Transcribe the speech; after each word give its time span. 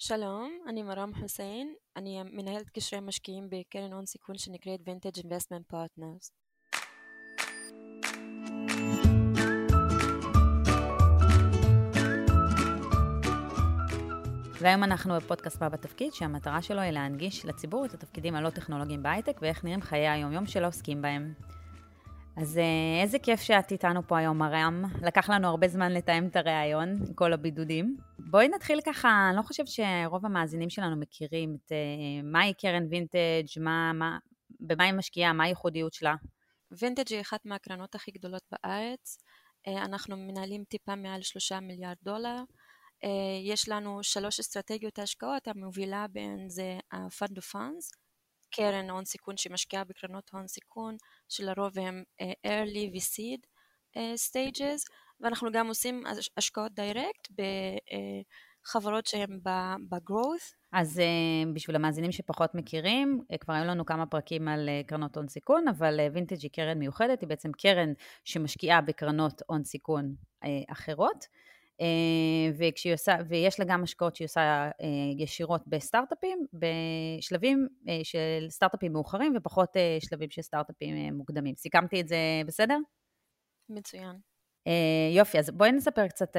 שלום, 0.00 0.58
אני 0.68 0.82
מרם 0.82 1.10
חוסיין, 1.14 1.74
אני 1.96 2.22
מנהלת 2.22 2.70
קשרי 2.70 3.00
משקיעים 3.00 3.50
בקרן 3.50 3.92
הון 3.92 4.06
סיכון 4.06 4.38
שנקראת 4.38 4.80
Vintage 4.80 5.20
Investment 5.20 5.72
Partners. 5.72 6.30
והיום 14.60 14.84
אנחנו 14.84 15.16
בפודקאסט 15.16 15.58
בה 15.58 15.68
בתפקיד, 15.68 16.12
שהמטרה 16.12 16.62
שלו 16.62 16.80
היא 16.80 16.90
להנגיש 16.90 17.44
לציבור 17.44 17.84
את 17.84 17.94
התפקידים 17.94 18.34
הלא 18.34 18.50
טכנולוגיים 18.50 19.02
בהייטק 19.02 19.38
ואיך 19.42 19.64
נראים 19.64 19.82
חיי 19.82 20.08
היום-יום 20.08 20.46
שלא 20.46 20.66
עוסקים 20.66 21.02
בהם. 21.02 21.34
אז 22.40 22.58
אה, 22.58 23.02
איזה 23.02 23.18
כיף 23.18 23.40
שאת 23.40 23.72
איתנו 23.72 24.06
פה 24.06 24.18
היום, 24.18 24.38
מרם. 24.38 24.82
לקח 25.02 25.30
לנו 25.30 25.48
הרבה 25.48 25.68
זמן 25.68 25.92
לתאם 25.92 26.26
את 26.26 26.36
הריאיון, 26.36 26.98
כל 27.14 27.32
הבידודים. 27.32 27.96
בואי 28.18 28.48
נתחיל 28.48 28.80
ככה, 28.86 29.26
אני 29.28 29.36
לא 29.36 29.42
חושבת 29.42 29.66
שרוב 29.68 30.26
המאזינים 30.26 30.70
שלנו 30.70 30.96
מכירים 30.96 31.56
את 31.56 31.72
uh, 31.72 32.22
מהי 32.22 32.54
קרן 32.54 32.86
וינטג', 32.90 33.60
מה, 33.60 33.92
מה, 33.92 34.18
במה 34.60 34.84
היא 34.84 34.92
משקיעה, 34.92 35.32
מה 35.32 35.44
הייחודיות 35.44 35.92
שלה. 35.92 36.14
וינטג' 36.70 37.12
היא 37.12 37.20
אחת 37.20 37.46
מהקרנות 37.46 37.94
הכי 37.94 38.10
גדולות 38.10 38.42
בארץ. 38.52 39.18
Uh, 39.68 39.70
אנחנו 39.70 40.16
מנהלים 40.16 40.64
טיפה 40.64 40.94
מעל 40.94 41.22
שלושה 41.22 41.60
מיליארד 41.60 41.96
דולר. 42.02 42.36
יש 43.44 43.68
לנו 43.68 44.02
שלוש 44.02 44.40
אסטרטגיות 44.40 44.98
השקעות, 44.98 45.48
המובילה 45.48 46.06
בין 46.12 46.48
זה 46.48 46.78
ה-Fund 46.92 47.32
of 47.32 47.54
Funds, 47.54 47.98
קרן 48.50 48.90
הון 48.90 49.04
סיכון 49.04 49.36
שמשקיעה 49.36 49.84
בקרנות 49.84 50.30
הון 50.32 50.48
סיכון, 50.48 50.96
שלרוב 51.28 51.78
הם 51.78 52.02
early 52.46 52.88
ו-seed 52.92 53.40
stages, 53.96 54.80
ואנחנו 55.20 55.52
גם 55.52 55.66
עושים 55.66 56.02
השקעות 56.36 56.72
דיירקט 56.72 57.28
בחברות 58.66 59.06
שהן 59.06 59.40
ב-growth. 59.42 60.54
אז 60.72 61.00
בשביל 61.54 61.76
המאזינים 61.76 62.12
שפחות 62.12 62.54
מכירים, 62.54 63.20
כבר 63.40 63.54
היו 63.54 63.64
לנו 63.64 63.86
כמה 63.86 64.06
פרקים 64.06 64.48
על 64.48 64.68
קרנות 64.86 65.16
הון 65.16 65.28
סיכון, 65.28 65.68
אבל 65.68 66.00
וינטג' 66.12 66.42
היא 66.42 66.50
קרן 66.50 66.78
מיוחדת, 66.78 67.20
היא 67.20 67.28
בעצם 67.28 67.52
קרן 67.52 67.92
שמשקיעה 68.24 68.80
בקרנות 68.80 69.42
הון 69.46 69.64
סיכון 69.64 70.14
אחרות. 70.68 71.24
וכשהיא 72.58 72.94
עושה, 72.94 73.16
ויש 73.28 73.60
לה 73.60 73.66
גם 73.68 73.82
השקעות 73.82 74.16
שהיא 74.16 74.26
עושה 74.26 74.70
ישירות 75.18 75.62
בסטארט-אפים, 75.66 76.46
בשלבים 76.52 77.66
של 78.02 78.46
סטארט-אפים 78.48 78.92
מאוחרים 78.92 79.32
ופחות 79.36 79.76
שלבים 80.00 80.30
של 80.30 80.42
סטארט-אפים 80.42 81.16
מוקדמים. 81.16 81.54
סיכמתי 81.56 82.00
את 82.00 82.08
זה 82.08 82.16
בסדר? 82.46 82.78
מצוין. 83.68 84.16
יופי, 85.14 85.38
אז 85.38 85.50
בואי 85.50 85.72
נספר 85.72 86.08
קצת, 86.08 86.36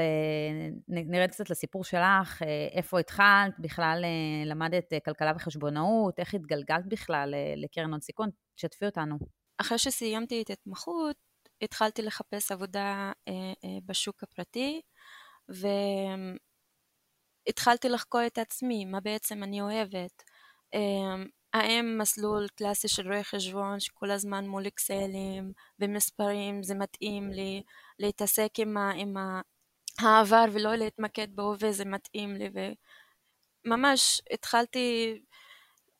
נרד 0.87 1.29
קצת 1.29 1.49
לסיפור 1.49 1.83
שלך, 1.83 2.41
איפה 2.71 2.99
התחלת, 2.99 3.59
בכלל 3.59 4.05
למדת 4.45 4.93
כלכלה 5.05 5.31
וחשבונאות, 5.35 6.19
איך 6.19 6.33
התגלגלת 6.33 6.85
בכלל 6.87 7.33
לקרן 7.55 7.91
הון 7.91 8.01
סיכון, 8.01 8.29
תשתפי 8.55 8.85
אותנו. 8.85 9.15
אחרי 9.61 9.77
שסיימתי 9.77 10.41
את 10.41 10.49
התמחות, 10.49 11.15
התחלתי 11.61 12.01
לחפש 12.01 12.51
עבודה 12.51 13.11
בשוק 13.85 14.23
הפרטי, 14.23 14.81
והתחלתי 17.47 17.89
לחקור 17.89 18.25
את 18.27 18.37
עצמי, 18.37 18.85
מה 18.85 18.99
בעצם 18.99 19.43
אני 19.43 19.61
אוהבת. 19.61 20.23
אמ, 20.73 21.27
האם 21.53 21.97
מסלול 22.01 22.47
קלאסי 22.55 22.87
של 22.87 23.07
רואי 23.07 23.23
חשבון 23.23 23.79
שכל 23.79 24.11
הזמן 24.11 24.47
מול 24.47 24.67
אקסלים 24.67 25.51
ומספרים 25.79 26.63
זה 26.63 26.75
מתאים 26.75 27.29
לי, 27.29 27.63
להתעסק 27.99 28.51
עם, 28.57 28.77
ה, 28.77 28.91
עם 28.91 29.17
העבר 29.99 30.45
ולא 30.53 30.75
להתמקד 30.75 31.35
בהווה 31.35 31.71
זה 31.71 31.85
מתאים 31.85 32.35
לי 32.35 32.49
וממש 33.65 34.21
התחלתי 34.31 35.19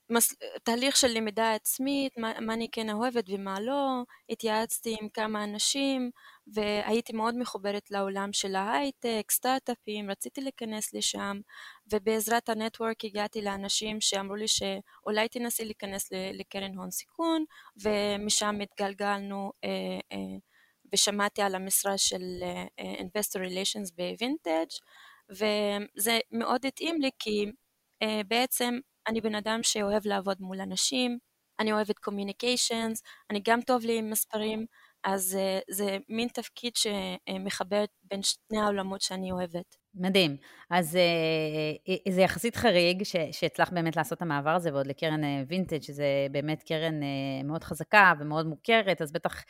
מס... 0.09 0.35
תהליך 0.63 0.97
של 0.97 1.07
למידה 1.07 1.53
עצמית, 1.53 2.17
מה, 2.17 2.39
מה 2.39 2.53
אני 2.53 2.67
כן 2.71 2.89
אוהבת 2.89 3.23
ומה 3.29 3.59
לא, 3.59 4.03
התייעצתי 4.29 4.95
עם 5.02 5.09
כמה 5.09 5.43
אנשים 5.43 6.11
והייתי 6.53 7.14
מאוד 7.14 7.37
מחוברת 7.37 7.92
לעולם 7.92 8.33
של 8.33 8.55
ההייטק, 8.55 9.31
סטארט-אפים, 9.31 10.11
רציתי 10.11 10.42
להיכנס 10.42 10.93
לשם 10.93 11.39
ובעזרת 11.93 12.49
הנטוורק 12.49 13.05
הגעתי 13.05 13.42
לאנשים 13.42 14.02
שאמרו 14.02 14.36
לי 14.36 14.48
שאולי 14.48 15.27
תנסי 15.30 15.65
להיכנס 15.65 16.09
לקרן 16.33 16.75
הון 16.75 16.92
סיכון 16.92 17.45
ומשם 17.83 18.55
התגלגלנו 18.61 19.52
אה, 19.64 19.69
אה, 20.11 20.37
ושמעתי 20.93 21.42
על 21.42 21.55
המשרה 21.55 21.98
של 21.98 22.21
אה, 22.80 22.93
Investor 22.99 23.39
Relations 23.39 23.95
בווינטג' 23.95 24.69
וזה 25.30 26.19
מאוד 26.31 26.65
התאים 26.65 27.02
לי 27.02 27.09
כי 27.19 27.45
אה, 28.02 28.21
בעצם 28.27 28.80
אני 29.09 29.21
בן 29.21 29.36
אדם 29.36 29.59
שאוהב 29.64 30.02
לעבוד 30.05 30.37
מול 30.39 30.61
אנשים, 30.61 31.17
אני 31.59 31.73
אוהבת 31.73 31.99
communications, 31.99 33.04
אני 33.30 33.42
גם 33.47 33.61
טוב 33.61 33.86
לי 33.86 33.97
עם 33.97 34.09
מספרים, 34.09 34.65
אז 35.03 35.37
אה, 35.39 35.73
זה 35.75 35.97
מין 36.09 36.27
תפקיד 36.27 36.73
שמחבר 36.75 37.83
בין 38.03 38.21
שני 38.23 38.59
העולמות 38.59 39.02
שאני 39.02 39.31
אוהבת. 39.31 39.75
מדהים. 39.95 40.37
אז 40.69 40.98
אה, 41.87 42.11
זה 42.11 42.21
יחסית 42.21 42.55
חריג 42.55 43.03
שהצלחת 43.31 43.73
באמת 43.73 43.95
לעשות 43.95 44.17
את 44.17 44.21
המעבר 44.21 44.49
הזה, 44.49 44.73
ועוד 44.73 44.87
לקרן 44.87 45.21
וינטג', 45.48 45.81
שזה 45.81 46.27
באמת 46.31 46.64
קרן 46.64 47.02
uh, 47.02 47.45
מאוד 47.45 47.64
חזקה 47.64 48.14
ומאוד 48.19 48.45
מוכרת, 48.45 49.02
אז 49.02 49.11
בטח... 49.11 49.43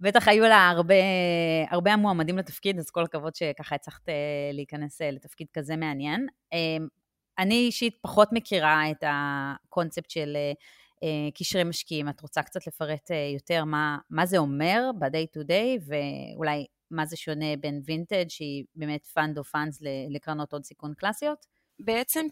בטח 0.00 0.28
היו 0.28 0.44
לה 0.44 0.68
הרבה, 0.68 0.94
הרבה 1.70 1.96
מועמדים 1.96 2.38
לתפקיד, 2.38 2.78
אז 2.78 2.90
כל 2.90 3.04
הכבוד 3.04 3.34
שככה 3.34 3.74
הצלחת 3.74 4.08
להיכנס 4.52 5.00
לתפקיד 5.00 5.46
כזה 5.52 5.76
מעניין. 5.76 6.26
אני 7.38 7.54
אישית 7.54 7.98
פחות 8.02 8.28
מכירה 8.32 8.90
את 8.90 9.04
הקונספט 9.06 10.10
של 10.10 10.36
אה, 11.02 11.28
קשרי 11.34 11.64
משקיעים. 11.64 12.08
את 12.08 12.20
רוצה 12.20 12.42
קצת 12.42 12.66
לפרט 12.66 13.10
אה, 13.10 13.30
יותר 13.34 13.64
מה, 13.64 13.98
מה 14.10 14.26
זה 14.26 14.38
אומר 14.38 14.90
ב-day 14.98 15.38
to 15.38 15.40
day, 15.40 15.84
ואולי 15.86 16.66
מה 16.90 17.06
זה 17.06 17.16
שונה 17.16 17.56
בין 17.60 17.82
וינטג' 17.84 18.28
שהיא 18.28 18.64
באמת 18.74 19.06
fund 19.18 19.38
of 19.38 19.54
funds 19.54 19.78
לקרנות 20.10 20.52
הון 20.52 20.64
סיכון 20.64 20.94
קלאסיות? 20.94 21.46
בעצם 21.78 22.26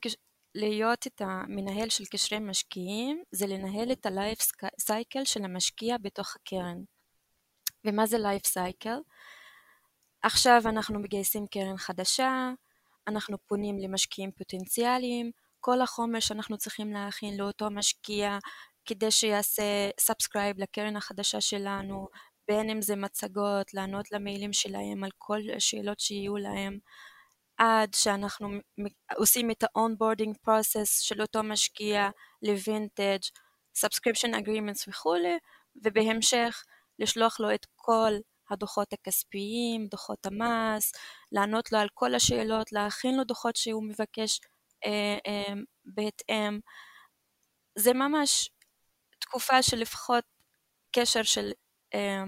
להיות 0.55 1.07
את 1.07 1.23
המנהל 1.25 1.89
של 1.89 2.05
קשרי 2.05 2.39
משקיעים 2.39 3.23
זה 3.33 3.47
לנהל 3.47 3.93
את 3.93 4.07
ה-life 4.07 4.67
cycle 4.83 5.25
של 5.25 5.45
המשקיע 5.45 5.97
בתוך 5.99 6.37
הקרן. 6.37 6.83
ומה 7.85 8.07
זה 8.07 8.17
life 8.17 8.49
cycle? 8.49 9.01
עכשיו 10.23 10.63
אנחנו 10.67 10.99
מגייסים 11.01 11.47
קרן 11.47 11.77
חדשה, 11.77 12.51
אנחנו 13.09 13.39
פונים 13.47 13.79
למשקיעים 13.79 14.33
פוטנציאליים, 14.33 15.31
כל 15.61 15.81
החומר 15.81 16.21
שאנחנו 16.21 16.59
צריכים 16.59 16.93
להכין 16.93 17.37
לאותו 17.37 17.71
משקיע 17.71 18.39
כדי 18.85 19.11
שיעשה 19.11 19.91
subscribe 20.01 20.59
לקרן 20.59 20.97
החדשה 20.97 21.41
שלנו, 21.41 22.09
בין 22.49 22.71
אם 22.71 22.83
זה 22.83 22.97
מצגות, 22.97 23.75
לענות 23.75 24.13
למיילים 24.13 24.53
שלהם 24.53 25.05
על 25.05 25.11
כל 25.19 25.41
השאלות 25.57 26.01
שיהיו 26.01 26.37
להם, 26.37 26.79
עד 27.57 27.95
שאנחנו 27.95 28.49
עושים 29.17 29.51
את 29.51 29.63
ה-onboarding 29.63 30.35
process 30.47 30.87
של 31.01 31.23
אותו 31.23 31.43
משקיע 31.43 32.09
לווינטג', 32.43 33.19
subscription 33.79 34.35
agreements 34.35 34.89
וכולי, 34.89 35.39
ובהמשך 35.85 36.65
לשלוח 36.99 37.41
לו 37.41 37.55
את 37.55 37.67
כל 37.77 38.13
הדוחות 38.51 38.93
הכספיים, 38.93 39.87
דוחות 39.87 40.27
המס, 40.27 40.93
לענות 41.33 41.73
לו 41.73 41.79
על 41.79 41.89
כל 41.95 42.15
השאלות, 42.15 42.73
להכין 42.73 43.17
לו 43.17 43.25
דוחות 43.25 43.57
שהוא 43.57 43.85
מבקש 43.85 44.41
אה, 44.85 45.19
אה, 45.27 45.55
בהתאם. 45.85 46.61
זה 47.79 47.93
ממש 47.95 48.51
תקופה 49.19 49.63
של 49.63 49.77
לפחות 49.77 50.25
קשר 50.93 51.23
של 51.23 51.51
אה, 51.95 52.25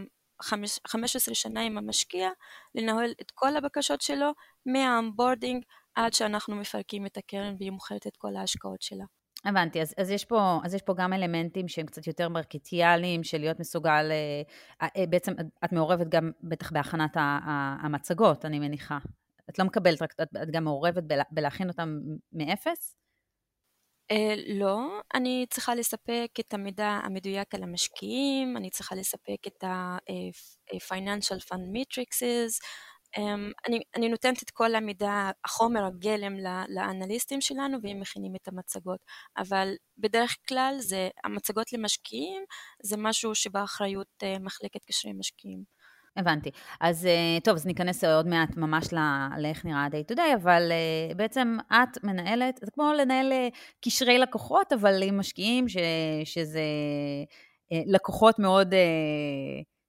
15 0.87 1.35
שנה 1.35 1.61
עם 1.61 1.79
המשקיע, 1.79 2.29
לנהל 2.75 3.15
את 3.21 3.31
כל 3.31 3.57
הבקשות 3.57 4.01
שלו 4.01 4.33
מה-onboarding 4.67 5.65
עד 5.95 6.13
שאנחנו 6.13 6.57
מפרקים 6.57 7.07
את 7.07 7.17
הקרן 7.17 7.55
והיא 7.59 7.71
מוכרת 7.71 8.07
את 8.07 8.17
כל 8.17 8.37
ההשקעות 8.37 8.83
שלה. 8.83 9.05
הבנתי, 9.45 9.83
אז, 9.83 9.95
אז, 9.97 10.11
יש 10.11 10.25
פה, 10.25 10.61
אז 10.65 10.75
יש 10.75 10.83
פה 10.83 10.95
גם 10.95 11.13
אלמנטים 11.13 11.69
שהם 11.69 11.87
קצת 11.87 12.07
יותר 12.07 12.29
מרקטינגיאליים, 12.29 13.25
של 13.25 13.39
להיות 13.39 13.61
מסוגל, 13.61 14.11
אה, 14.11 14.89
אה, 14.97 15.07
בעצם 15.07 15.33
את 15.65 15.73
מעורבת 15.73 16.09
גם 16.09 16.31
בטח 16.43 16.73
בהכנת 16.73 17.11
המצגות, 17.83 18.45
אני 18.45 18.59
מניחה. 18.59 18.99
את 19.51 19.59
לא 19.59 19.65
מקבלת, 19.65 20.03
רק 20.03 20.13
את, 20.13 20.29
את 20.43 20.51
גם 20.51 20.65
מעורבת 20.65 21.03
בלהכין 21.31 21.69
אותם 21.69 21.99
מאפס? 22.33 22.97
אה, 24.13 24.59
לא, 24.59 25.01
אני 25.15 25.47
צריכה 25.51 25.75
לספק 25.75 26.31
את 26.41 26.55
המידע 26.55 26.87
המדויק 26.87 27.55
על 27.55 27.63
המשקיעים, 27.63 28.57
אני 28.57 28.71
צריכה 28.71 28.95
לספק 28.95 29.47
את 29.47 29.65
ה- 29.65 29.96
financial 29.96 31.39
fund 31.49 31.67
metrics, 31.75 32.59
אני, 33.69 33.81
אני 33.97 34.09
נותנת 34.09 34.43
את 34.43 34.51
כל 34.51 34.75
המידע, 34.75 35.31
החומר 35.45 35.85
הגלם 35.85 36.37
לאנליסטים 36.69 37.41
שלנו 37.41 37.79
והם 37.83 38.01
מכינים 38.01 38.33
את 38.43 38.49
המצגות, 38.49 39.01
אבל 39.39 39.69
בדרך 39.99 40.37
כלל 40.49 40.77
זה, 40.79 41.09
המצגות 41.25 41.73
למשקיעים 41.73 42.43
זה 42.83 42.97
משהו 42.97 43.35
שבאחריות 43.35 44.23
uh, 44.23 44.43
מחלקת 44.43 44.85
קשרי 44.85 45.13
משקיעים. 45.13 45.63
הבנתי. 46.17 46.51
אז 46.81 47.09
טוב, 47.45 47.55
אז 47.55 47.67
ניכנס 47.67 48.05
עוד 48.05 48.27
מעט 48.27 48.57
ממש 48.57 48.89
לאיך 49.39 49.65
נראה 49.65 49.79
ה-day 49.79 50.13
to 50.13 50.17
day, 50.17 50.35
אבל 50.43 50.73
בעצם 51.17 51.57
את 51.73 52.05
מנהלת, 52.05 52.61
זה 52.63 52.71
כמו 52.71 52.93
לנהל 52.93 53.33
קשרי 53.85 54.19
לקוחות, 54.19 54.73
אבל 54.73 55.03
עם 55.03 55.19
משקיעים, 55.19 55.69
ש, 55.69 55.77
שזה 56.25 56.63
לקוחות 57.87 58.39
מאוד 58.39 58.75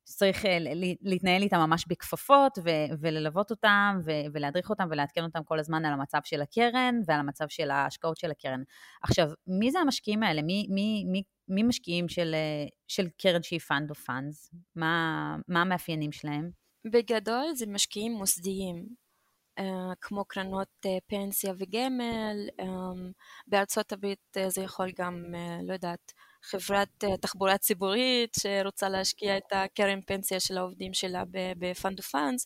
שצריך 0.06 0.46
אה, 0.46 0.58
להתנהל 1.02 1.42
איתם 1.42 1.58
ממש 1.58 1.86
בכפפות 1.88 2.58
ו- 2.64 2.94
וללוות 3.00 3.52
אותם 3.52 4.00
ו- 4.06 4.26
ולהדריך 4.34 4.70
אותם 4.70 4.88
ולעדכן 4.92 5.24
אותם 5.24 5.44
כל 5.44 5.60
הזמן 5.60 5.86
על 5.86 5.94
המצב 5.94 6.20
של 6.24 6.42
הקרן 6.42 6.96
ועל 7.06 7.20
המצב 7.20 7.46
של 7.50 7.72
ההשקעות 7.72 8.18
של 8.18 8.32
הקרן. 8.32 8.64
עכשיו, 9.04 9.30
מי 9.48 9.72
זה 9.72 9.80
המשקיעים 9.80 10.24
האלה? 10.24 10.42
מי, 10.42 10.68
מי, 10.70 11.06
מי, 11.12 11.24
מי 11.48 11.64
משקיעים 11.64 12.10
של, 12.10 12.34
אה, 12.34 12.66
של 12.88 13.08
קרן 13.18 13.44
שהיא 13.44 13.60
fund 13.60 13.90
of 13.90 13.96
funds? 13.96 14.52
מה, 14.76 15.36
המאפיינים 15.48 16.12
שלהם? 16.12 16.50
בגדול 16.92 17.46
זה 17.56 17.66
משקיעים 17.68 18.12
מוסדיים, 18.12 18.88
אה, 19.60 19.64
כמו 20.02 20.26
קרנות 20.26 20.86
פנסיה 21.08 21.54
וגמל, 21.58 22.50
בארצות 23.48 23.92
הברית 23.92 24.38
זה 24.48 24.62
יכול 24.62 24.92
גם, 24.98 25.24
לא 25.68 25.74
יודעת, 25.74 26.14
חברת 26.44 27.04
אה, 27.04 27.18
תחבורה 27.18 27.58
ציבורית 27.58 28.34
שרוצה 28.40 28.90
להשקיע 28.90 29.38
את 29.38 29.52
הקרן 29.52 30.02
פנסיה 30.02 30.40
של 30.40 30.58
העובדים 30.58 30.94
שלה 30.94 31.24
ב-fund 31.32 31.98
of 32.00 32.16
funds, 32.16 32.46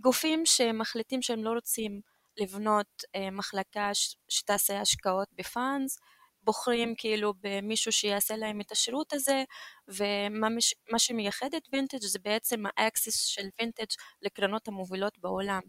גופים 0.00 0.46
שמחליטים 0.46 1.22
שהם 1.22 1.44
לא 1.44 1.50
רוצים 1.50 2.00
לבנות 2.36 2.86
אה, 3.14 3.30
מחלקה 3.30 3.90
שתעשה 4.28 4.80
השקעות 4.80 5.28
בפאנס, 5.38 5.98
בוחרים 6.42 6.94
כאילו 6.98 7.34
במישהו 7.40 7.92
שיעשה 7.92 8.36
להם 8.36 8.60
את 8.60 8.72
השירות 8.72 9.12
הזה, 9.12 9.44
ומה 9.88 10.98
שמייחד 10.98 11.54
את 11.56 11.62
וינטג' 11.72 12.00
זה 12.00 12.18
בעצם 12.18 12.62
האקסיס 12.76 13.24
של 13.24 13.48
וינטג' 13.60 13.92
לקרנות 14.22 14.68
המובילות 14.68 15.18
בעולם. 15.18 15.60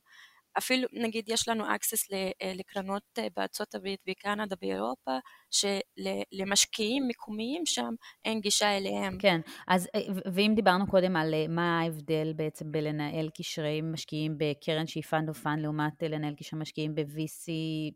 אפילו 0.60 0.88
נגיד 0.94 1.30
יש 1.30 1.48
לנו 1.48 1.66
access 1.66 2.14
אה, 2.14 2.54
לקרנות 2.56 3.04
אה, 3.18 3.28
בארצות 3.36 3.76
הברית 3.76 4.00
בקנדה 4.08 4.56
באירופה 4.62 5.18
שלמשקיעים 5.52 7.08
מקומיים 7.08 7.66
שם 7.66 7.94
אין 8.26 8.42
גישה 8.42 8.78
אליהם. 8.78 9.18
כן, 9.20 9.40
אז 9.68 9.90
אה, 9.96 10.00
ואם 10.34 10.54
דיברנו 10.56 10.88
קודם 10.88 11.16
על 11.16 11.34
מה 11.50 11.80
ההבדל 11.80 12.34
בעצם 12.36 12.72
בלנהל 12.72 13.30
קשרי 13.38 13.82
משקיעים 13.82 14.36
בקרן 14.38 14.88
שהיא 14.88 15.04
fund 15.04 15.30
of 15.30 15.34
fund 15.34 15.62
לעומת 15.62 16.04
לנהל 16.04 16.34
קשרי 16.36 16.60
משקיעים 16.60 16.96
ב-VC 16.96 17.52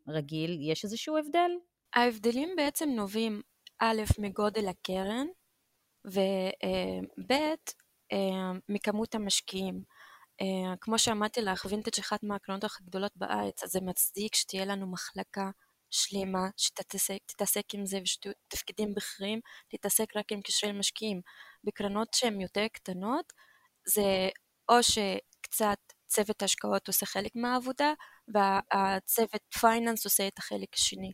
רגיל, 0.08 0.58
יש 0.72 0.84
איזשהו 0.84 1.18
הבדל? 1.18 1.52
ההבדלים 1.96 2.50
בעצם 2.58 2.90
נובעים 2.90 3.42
א' 3.80 4.02
מגודל 4.20 4.68
הקרן 4.68 5.28
וב' 6.06 7.34
מכמות 8.70 9.16
המשקיעים. 9.16 9.84
אה, 10.42 10.78
כמו 10.82 11.00
שאמרתי 11.00 11.42
לך, 11.42 11.66
וינטג' 11.66 12.00
אחת 12.00 12.24
מהקרנות 12.24 12.64
הגדולות 12.82 13.12
בארץ, 13.16 13.64
אז 13.64 13.70
זה 13.70 13.80
מצדיק 13.82 14.36
שתהיה 14.36 14.66
לנו 14.66 14.92
מחלקה 14.92 15.50
שלמה 15.94 16.50
שתתעסק 16.58 17.74
עם 17.74 17.86
זה 17.86 18.00
ושתפקידים 18.04 18.94
בכירים, 18.94 19.40
תתעסק 19.70 20.16
רק 20.16 20.32
עם 20.32 20.42
קשרי 20.42 20.72
משקיעים. 20.72 21.22
בקרנות 21.64 22.14
שהן 22.14 22.42
יותר 22.42 22.68
קטנות, 22.74 23.34
זה 23.88 24.30
או 24.70 24.84
שקצת 24.84 25.78
צוות 26.08 26.44
השקעות 26.44 26.88
עושה 26.88 27.06
חלק 27.06 27.32
מהעבודה, 27.36 27.94
והצוות 28.28 29.42
finance 29.60 30.06
עושה 30.06 30.28
את 30.28 30.38
החלק 30.38 30.74
השני. 30.74 31.12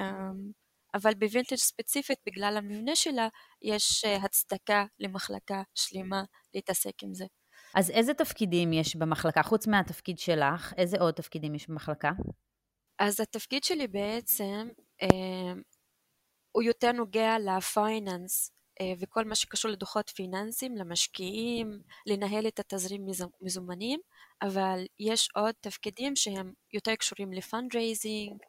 אמ, 0.00 0.52
אבל 0.94 1.14
בווינטג' 1.14 1.56
ספציפית, 1.56 2.18
בגלל 2.26 2.56
המבנה 2.56 2.96
שלה, 2.96 3.28
יש 3.62 4.04
אה, 4.04 4.24
הצדקה 4.24 4.84
למחלקה 4.98 5.62
שלמה 5.74 6.22
להתעסק 6.54 7.02
עם 7.02 7.14
זה. 7.14 7.24
אז 7.74 7.90
איזה 7.90 8.14
תפקידים 8.14 8.72
יש 8.72 8.96
במחלקה? 8.96 9.42
חוץ 9.42 9.66
מהתפקיד 9.66 10.18
שלך, 10.18 10.72
איזה 10.76 10.96
עוד 11.00 11.14
תפקידים 11.14 11.54
יש 11.54 11.68
במחלקה? 11.68 12.10
אז 12.98 13.20
התפקיד 13.20 13.64
שלי 13.64 13.88
בעצם 13.88 14.68
אה, 15.02 15.52
הוא 16.52 16.62
יותר 16.62 16.92
נוגע 16.92 17.36
ל-finance 17.38 18.50
אה, 18.80 18.92
וכל 19.00 19.24
מה 19.24 19.34
שקשור 19.34 19.70
לדוחות 19.70 20.08
פיננסיים, 20.08 20.76
למשקיעים, 20.76 21.82
לנהל 22.06 22.46
את 22.46 22.58
התזרים 22.58 23.06
מזומנים, 23.40 24.00
אבל 24.42 24.86
יש 24.98 25.28
עוד 25.34 25.54
תפקידים 25.60 26.16
שהם 26.16 26.52
יותר 26.72 26.94
קשורים 26.94 27.32
ל-fundraising, 27.32 28.42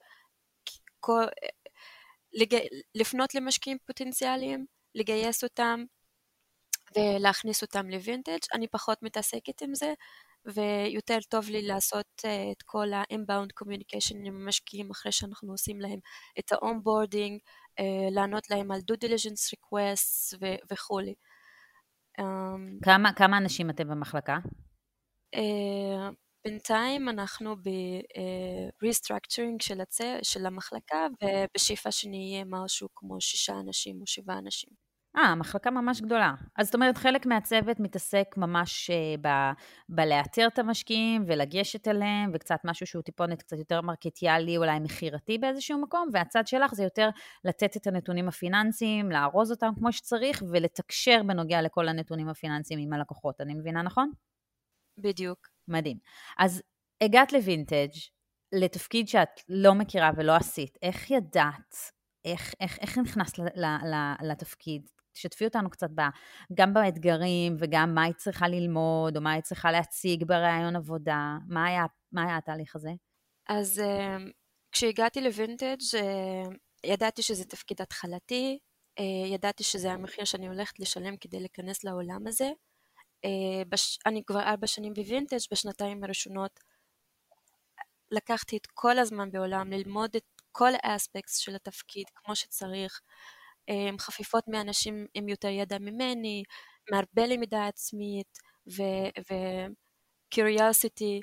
לג... 2.33 2.57
לפנות 2.95 3.35
למשקיעים 3.35 3.77
פוטנציאליים, 3.85 4.65
לגייס 4.95 5.43
אותם, 5.43 5.83
ולהכניס 6.97 7.61
אותם 7.61 7.89
לווינטג'. 7.89 8.39
אני 8.53 8.67
פחות 8.67 9.03
מתעסקת 9.03 9.61
עם 9.61 9.75
זה, 9.75 9.93
ויותר 10.45 11.17
טוב 11.29 11.49
לי 11.49 11.61
לעשות 11.61 12.21
uh, 12.21 12.27
את 12.51 12.61
כל 12.61 12.93
ה-inbound 12.93 13.63
communication 13.63 14.17
עם 14.25 14.35
המשקיעים 14.35 14.91
אחרי 14.91 15.11
שאנחנו 15.11 15.51
עושים 15.51 15.81
להם 15.81 15.99
את 16.39 16.51
ה-onboarding, 16.51 17.39
uh, 17.79 17.83
לענות 18.11 18.49
להם 18.49 18.71
על 18.71 18.79
due 18.79 19.07
diligence 19.07 19.53
requests 19.55 20.37
ו- 20.41 20.55
וכולי. 20.71 21.13
Um, 22.19 22.23
כמה, 22.83 23.13
כמה 23.13 23.37
אנשים 23.37 23.69
אתם 23.69 23.87
במחלקה? 23.87 24.37
Uh, 25.35 25.39
בינתיים 26.45 27.09
אנחנו 27.09 27.55
ב-restructuring 27.55 29.57
של, 29.61 29.81
הצ... 29.81 29.99
של 30.23 30.45
המחלקה, 30.45 31.07
ובשאיפה 31.23 31.91
שנהיה 31.91 32.43
משהו 32.45 32.89
כמו 32.95 33.21
שישה 33.21 33.53
אנשים 33.53 34.01
או 34.01 34.07
שבעה 34.07 34.37
אנשים. 34.37 34.84
אה, 35.17 35.35
מחלקה 35.35 35.71
ממש 35.71 36.01
גדולה. 36.01 36.33
אז 36.55 36.65
זאת 36.65 36.75
אומרת, 36.75 36.97
חלק 36.97 37.25
מהצוות 37.25 37.79
מתעסק 37.79 38.35
ממש 38.37 38.89
uh, 38.89 39.19
ב, 39.21 39.27
בלאתר 39.89 40.47
את 40.47 40.59
המשקיעים 40.59 41.23
ולגשת 41.27 41.87
אליהם, 41.87 42.31
וקצת 42.33 42.59
משהו 42.63 42.87
שהוא 42.87 43.03
טיפונת 43.03 43.41
קצת 43.41 43.57
יותר 43.57 43.81
מרקטיאלי, 43.81 44.57
אולי 44.57 44.79
מכירתי 44.79 45.37
באיזשהו 45.37 45.81
מקום, 45.81 46.09
והצד 46.13 46.47
שלך 46.47 46.73
זה 46.73 46.83
יותר 46.83 47.09
לתת 47.45 47.77
את 47.77 47.87
הנתונים 47.87 48.27
הפיננסיים, 48.27 49.11
לארוז 49.11 49.51
אותם 49.51 49.71
כמו 49.77 49.91
שצריך, 49.91 50.43
ולתקשר 50.51 51.21
בנוגע 51.27 51.61
לכל 51.61 51.87
הנתונים 51.87 52.29
הפיננסיים 52.29 52.79
עם 52.79 52.93
הלקוחות. 52.93 53.41
אני 53.41 53.53
מבינה 53.53 53.81
נכון? 53.81 54.11
בדיוק. 54.97 55.47
מדהים. 55.67 55.97
אז 56.37 56.61
הגעת 57.01 57.33
לווינטג', 57.33 57.91
לתפקיד 58.53 59.07
שאת 59.07 59.41
לא 59.49 59.73
מכירה 59.73 60.11
ולא 60.17 60.35
עשית, 60.35 60.77
איך 60.81 61.11
ידעת 61.11 61.95
איך, 62.25 62.53
איך, 62.59 62.77
איך 62.81 62.97
נכנסת 62.97 63.33
לתפקיד? 64.21 64.89
תשתפי 65.15 65.45
אותנו 65.45 65.69
קצת 65.69 65.89
בה, 65.91 66.09
גם 66.53 66.73
באתגרים 66.73 67.55
וגם 67.59 67.95
מה 67.95 68.03
היא 68.03 68.13
צריכה 68.13 68.47
ללמוד, 68.47 69.17
או 69.17 69.21
מה 69.21 69.31
היא 69.31 69.41
צריכה 69.41 69.71
להציג 69.71 70.23
בראיון 70.23 70.75
עבודה. 70.75 71.37
מה 71.47 71.65
היה, 71.65 71.85
מה 72.11 72.23
היה 72.23 72.37
התהליך 72.37 72.75
הזה? 72.75 72.89
אז 73.49 73.81
uh, 73.85 74.31
כשהגעתי 74.71 75.21
לווינטג' 75.21 75.81
uh, 75.81 76.55
ידעתי 76.83 77.21
שזה 77.21 77.45
תפקיד 77.45 77.81
התחלתי, 77.81 78.59
uh, 78.99 79.03
ידעתי 79.27 79.63
שזה 79.63 79.91
המחיר 79.91 80.25
שאני 80.25 80.47
הולכת 80.47 80.79
לשלם 80.79 81.17
כדי 81.17 81.39
להיכנס 81.39 81.83
לעולם 81.83 82.27
הזה. 82.27 82.49
בש... 83.69 83.99
אני 84.05 84.23
כבר 84.23 84.41
ארבע 84.41 84.67
שנים 84.67 84.93
בווינטג', 84.93 85.37
בשנתיים 85.51 86.03
הראשונות 86.03 86.59
לקחתי 88.11 88.57
את 88.57 88.67
כל 88.73 88.99
הזמן 88.99 89.31
בעולם 89.31 89.71
ללמוד 89.71 90.15
את 90.15 90.23
כל 90.51 90.71
האספקטס 90.83 91.37
של 91.37 91.55
התפקיד 91.55 92.05
כמו 92.15 92.35
שצריך. 92.35 93.01
חפיפות 93.99 94.43
מאנשים 94.47 95.05
עם 95.13 95.29
יותר 95.29 95.47
ידע 95.47 95.77
ממני, 95.79 96.43
מהרבה 96.91 97.27
למידה 97.27 97.67
עצמית 97.67 98.37
ו-curiosity. 98.67 101.19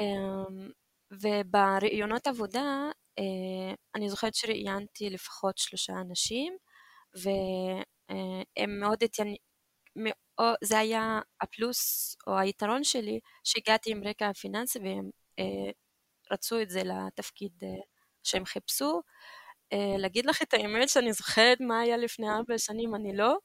אמ, 0.00 0.70
ובראיונות 1.12 2.26
עבודה 2.26 2.90
אה, 3.18 3.74
אני 3.94 4.08
זוכרת 4.08 4.34
שראיינתי 4.34 5.10
לפחות 5.10 5.58
שלושה 5.58 5.92
אנשים 5.92 6.56
והם 7.14 8.80
מאוד 8.80 9.04
התעניינו, 9.04 9.36
זה 10.64 10.78
היה 10.78 11.20
הפלוס 11.40 12.16
או 12.26 12.38
היתרון 12.38 12.84
שלי 12.84 13.20
שהגעתי 13.44 13.92
עם 13.92 14.04
רקע 14.04 14.28
הפיננסי 14.28 14.78
והם 14.78 15.10
אה, 15.38 15.70
רצו 16.32 16.62
את 16.62 16.70
זה 16.70 16.82
לתפקיד 16.84 17.52
אה, 17.62 17.68
שהם 18.22 18.44
חיפשו 18.44 18.86
אה, 18.86 19.00
להגיד 19.98 20.26
לך 20.26 20.42
את 20.42 20.54
האמת 20.54 20.88
שאני 20.88 21.12
זוכרת 21.12 21.60
מה 21.60 21.80
היה 21.80 21.96
לפני 21.96 22.28
ארבע 22.30 22.58
שנים, 22.58 22.94
אני 22.94 23.16
לא, 23.16 23.36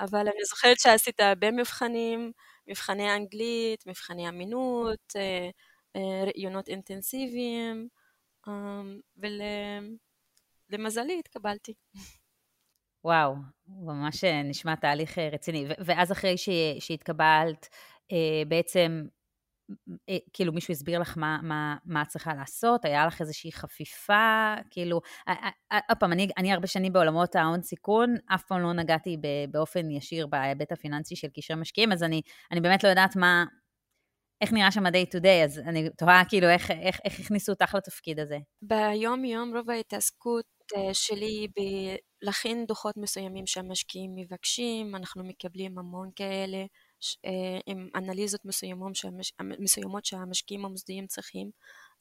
אבל 0.00 0.20
אני 0.20 0.44
זוכרת 0.48 0.80
שעשית 0.80 1.20
הרבה 1.20 1.50
מבחנים, 1.50 2.32
מבחני 2.66 3.16
אנגלית, 3.16 3.86
מבחני 3.86 4.28
אמינות, 4.28 5.12
אה, 5.16 5.50
אה, 5.96 6.24
ראיונות 6.24 6.68
אינטנסיביים, 6.68 7.88
ולמזלי 10.70 11.18
התקבלתי. 11.18 11.74
וואו, 13.04 13.34
ממש 13.66 14.24
נשמע 14.24 14.74
תהליך 14.74 15.18
רציני. 15.18 15.66
ואז 15.84 16.12
אחרי 16.12 16.34
שהתקבלת, 16.78 17.68
בעצם 18.48 19.02
אה, 19.04 19.08
כאילו 20.32 20.52
מישהו 20.52 20.72
הסביר 20.72 20.98
לך 20.98 21.18
מה, 21.18 21.38
מה, 21.42 21.76
מה 21.84 22.02
את 22.02 22.08
צריכה 22.08 22.34
לעשות? 22.34 22.84
היה 22.84 23.06
לך 23.06 23.20
איזושהי 23.20 23.52
חפיפה? 23.52 24.54
כאילו, 24.70 25.00
עוד 25.88 25.98
פעם, 26.00 26.12
אני, 26.12 26.28
אני 26.38 26.52
הרבה 26.52 26.66
שנים 26.66 26.92
בעולמות 26.92 27.36
ההון 27.36 27.62
סיכון, 27.62 28.14
אף 28.26 28.44
פעם 28.44 28.60
לא 28.60 28.72
נגעתי 28.72 29.16
באופן 29.50 29.90
ישיר 29.90 30.26
בהיבט 30.26 30.72
הפיננסי 30.72 31.16
של 31.16 31.28
קשרי 31.28 31.56
משקיעים, 31.56 31.92
אז 31.92 32.02
אני, 32.02 32.22
אני 32.52 32.60
באמת 32.60 32.84
לא 32.84 32.88
יודעת 32.88 33.16
מה, 33.16 33.44
איך 34.40 34.52
נראה 34.52 34.70
שם 34.70 34.86
ה-day 34.86 35.16
to 35.16 35.20
day, 35.20 35.44
אז 35.44 35.58
אני 35.58 35.88
תוהה 35.98 36.24
כאילו 36.28 36.48
איך, 36.48 36.70
איך, 36.70 37.00
איך 37.04 37.20
הכניסו 37.20 37.52
אותך 37.52 37.74
לתפקיד 37.74 38.20
הזה. 38.20 38.38
ביום-יום 38.62 39.56
רוב 39.56 39.70
ההתעסקות 39.70 40.44
שלי 40.92 41.46
בלהכין 42.22 42.66
דוחות 42.66 42.96
מסוימים 42.96 43.46
שהמשקיעים 43.46 44.10
מבקשים, 44.16 44.96
אנחנו 44.96 45.24
מקבלים 45.24 45.78
המון 45.78 46.10
כאלה. 46.16 46.64
אה, 47.24 47.58
עם 47.66 47.88
אנליזות 47.94 48.44
מסוימות, 48.44 48.96
שהמש... 48.96 49.32
מסוימות 49.40 50.04
שהמשקיעים 50.04 50.64
המוסדיים 50.64 51.06
צריכים 51.06 51.50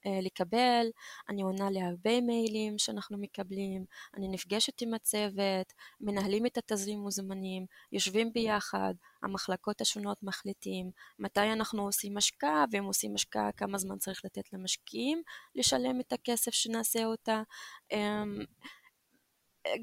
אה, 0.05 0.19
לקבל, 0.21 0.85
אני 1.29 1.41
עונה 1.41 1.69
להרבה 1.71 2.21
מיילים 2.21 2.77
שאנחנו 2.77 3.17
מקבלים, 3.17 3.85
אני 4.17 4.27
נפגשת 4.27 4.81
עם 4.81 4.93
הצוות, 4.93 5.73
מנהלים 6.01 6.45
את 6.45 6.57
התזרים 6.57 6.99
מוזמנים, 6.99 7.65
יושבים 7.91 8.33
ביחד, 8.33 8.93
המחלקות 9.23 9.81
השונות 9.81 10.23
מחליטים 10.23 10.91
מתי 11.19 11.51
אנחנו 11.53 11.83
עושים 11.85 12.17
השקעה, 12.17 12.65
ואם 12.71 12.83
עושים 12.83 13.15
השקעה 13.15 13.51
כמה 13.51 13.77
זמן 13.77 13.97
צריך 13.97 14.25
לתת 14.25 14.53
למשקיעים 14.53 15.21
לשלם 15.55 15.99
את 15.99 16.13
הכסף 16.13 16.51
שנעשה 16.51 17.05
אותה. 17.05 17.41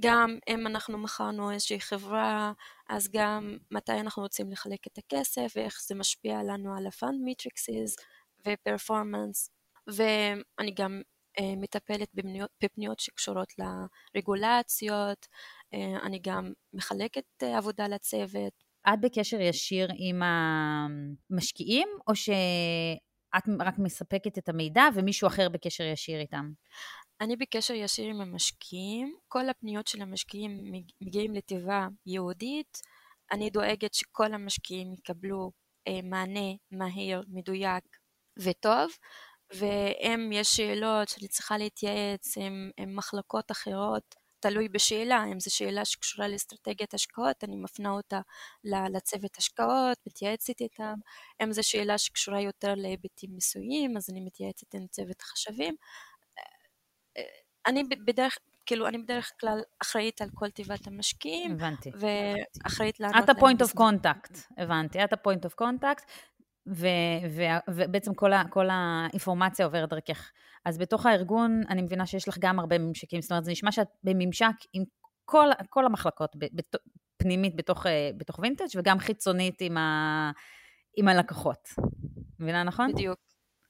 גם 0.00 0.38
אם 0.48 0.66
אנחנו 0.66 0.98
מכרנו 0.98 1.50
איזושהי 1.50 1.80
חברה, 1.80 2.52
אז 2.88 3.08
גם 3.12 3.56
מתי 3.70 3.92
אנחנו 3.92 4.22
רוצים 4.22 4.50
לחלק 4.52 4.86
את 4.86 4.98
הכסף 4.98 5.52
ואיך 5.56 5.80
זה 5.86 5.94
משפיע 5.94 6.42
לנו 6.42 6.76
על 6.76 6.86
ה-fund 6.86 7.16
matrices 7.30 8.04
ו-performance. 8.46 9.50
ואני 9.86 10.74
גם 10.74 11.02
uh, 11.40 11.42
מטפלת 11.56 12.08
בפניות, 12.14 12.50
בפניות 12.62 12.98
שקשורות 13.00 13.52
לרגולציות, 14.14 15.26
uh, 15.74 16.02
אני 16.02 16.18
גם 16.22 16.52
מחלקת 16.72 17.24
uh, 17.42 17.46
עבודה 17.46 17.88
לצוות. 17.88 18.52
את 18.88 19.00
בקשר 19.00 19.40
ישיר 19.40 19.88
עם 19.96 20.22
המשקיעים, 20.22 21.88
או 22.08 22.14
שאת 22.14 23.44
רק 23.60 23.74
מספקת 23.78 24.38
את 24.38 24.48
המידע 24.48 24.84
ומישהו 24.94 25.28
אחר 25.28 25.48
בקשר 25.48 25.84
ישיר 25.84 26.20
איתם? 26.20 26.52
אני 27.20 27.36
בקשר 27.36 27.74
ישיר 27.74 28.10
עם 28.10 28.20
המשקיעים, 28.20 29.14
כל 29.28 29.48
הפניות 29.48 29.86
של 29.86 30.02
המשקיעים 30.02 30.72
מגיעים 31.00 31.34
לתיבה 31.34 31.88
ייעודית, 32.06 32.80
אני 33.32 33.50
דואגת 33.50 33.94
שכל 33.94 34.34
המשקיעים 34.34 34.92
יקבלו 34.92 35.52
אה, 35.88 36.00
מענה 36.02 36.50
מהיר, 36.70 37.22
מדויק 37.28 37.84
וטוב, 38.38 38.90
ואם 39.54 40.30
יש 40.32 40.56
שאלות 40.56 41.08
שאני 41.08 41.28
צריכה 41.28 41.58
להתייעץ 41.58 42.38
עם, 42.38 42.70
עם 42.76 42.96
מחלקות 42.96 43.50
אחרות, 43.50 44.14
תלוי 44.40 44.68
בשאלה, 44.68 45.24
אם 45.32 45.40
זו 45.40 45.54
שאלה 45.54 45.84
שקשורה 45.84 46.28
לאסטרטגיית 46.28 46.94
השקעות, 46.94 47.44
אני 47.44 47.56
מפנה 47.56 47.90
אותה 47.90 48.20
לצוות 48.64 49.36
השקעות, 49.38 49.98
מתייעצת 50.06 50.60
איתם, 50.60 50.94
אם 51.42 51.52
זו 51.52 51.62
שאלה 51.68 51.98
שקשורה 51.98 52.40
יותר 52.40 52.74
להיבטים 52.74 53.30
מיסויים, 53.34 53.96
אז 53.96 54.10
אני 54.10 54.20
מתייעצת 54.20 54.74
עם 54.74 54.86
צוות 54.86 55.20
החשבים, 55.20 55.74
אני 57.66 57.84
בדרך, 57.84 58.38
כאילו, 58.66 58.88
אני 58.88 58.98
בדרך 58.98 59.32
כלל 59.40 59.60
אחראית 59.82 60.22
על 60.22 60.28
כל 60.34 60.50
תיבת 60.50 60.86
המשקיעים. 60.86 61.52
הבנתי. 61.52 61.90
ואחראית 61.94 63.00
לענות. 63.00 63.24
את 63.24 63.28
ה-point 63.28 63.66
of 63.66 63.78
contact, 63.78 64.38
הבנתי. 64.58 65.04
את 65.04 65.12
ה-point 65.12 65.46
of 65.48 65.64
contact, 65.64 66.04
ובעצם 67.66 68.14
כל, 68.14 68.32
ה- 68.32 68.44
כל 68.50 68.66
האינפורמציה 68.70 69.66
עוברת 69.66 69.88
דרכך. 69.88 70.30
אז 70.64 70.78
בתוך 70.78 71.06
הארגון, 71.06 71.62
אני 71.68 71.82
מבינה 71.82 72.06
שיש 72.06 72.28
לך 72.28 72.38
גם 72.40 72.58
הרבה 72.58 72.78
ממשקים, 72.78 73.20
זאת 73.22 73.30
אומרת, 73.30 73.44
זה 73.44 73.50
נשמע 73.50 73.72
שאת 73.72 73.88
בממשק 74.04 74.54
עם 74.72 74.84
כל, 75.24 75.46
כל 75.68 75.86
המחלקות, 75.86 76.36
בת, 76.36 76.76
פנימית 77.16 77.56
בתוך, 77.56 77.86
אה, 77.86 78.10
בתוך 78.16 78.38
וינטג' 78.38 78.64
וגם 78.76 78.98
חיצונית 78.98 79.60
עם, 79.60 79.76
ה, 79.76 80.30
עם 80.96 81.08
הלקוחות. 81.08 81.68
מבינה 82.38 82.62
נכון? 82.62 82.92
בדיוק. 82.92 83.18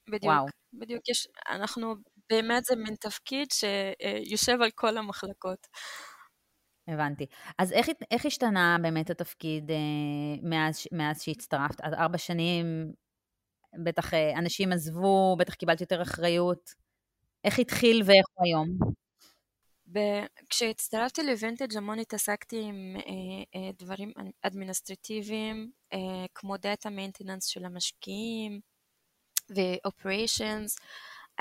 בדיוק. 0.07 0.33
וואו. 0.33 0.45
בדיוק. 0.73 1.09
יש, 1.09 1.27
אנחנו 1.49 1.95
באמת 2.31 2.65
זה 2.65 2.75
מין 2.75 2.95
תפקיד 2.95 3.47
שיושב 3.51 4.61
על 4.61 4.71
כל 4.75 4.97
המחלקות. 4.97 5.67
הבנתי. 6.87 7.25
אז 7.57 7.71
איך, 7.71 7.87
איך 8.11 8.25
השתנה 8.25 8.77
באמת 8.81 9.09
התפקיד 9.09 9.71
אה, 9.71 9.75
מאז, 10.43 10.87
מאז 10.91 11.21
שהצטרפת? 11.21 11.81
אז 11.81 11.93
ארבע 11.93 12.17
שנים, 12.17 12.91
בטח 13.83 14.13
אה, 14.13 14.39
אנשים 14.39 14.71
עזבו, 14.71 15.35
בטח 15.39 15.53
קיבלת 15.53 15.81
יותר 15.81 16.01
אחריות. 16.01 16.73
איך 17.43 17.59
התחיל 17.59 18.01
ואיך 18.05 18.25
הוא 18.33 18.45
היום? 18.45 18.77
ב- 19.91 20.25
כשהצטרפתי 20.49 21.23
לווינטג' 21.23 21.77
המון 21.77 21.99
התעסקתי 21.99 22.61
עם 22.61 22.95
אה, 22.95 23.01
אה, 23.55 23.71
דברים 23.79 24.11
אדמיניסטרטיביים, 24.41 25.71
אה, 25.93 26.25
כמו 26.35 26.57
data 26.57 26.89
maintenance 26.89 27.45
של 27.45 27.65
המשקיעים 27.65 28.59
ו-operations. 29.49 30.75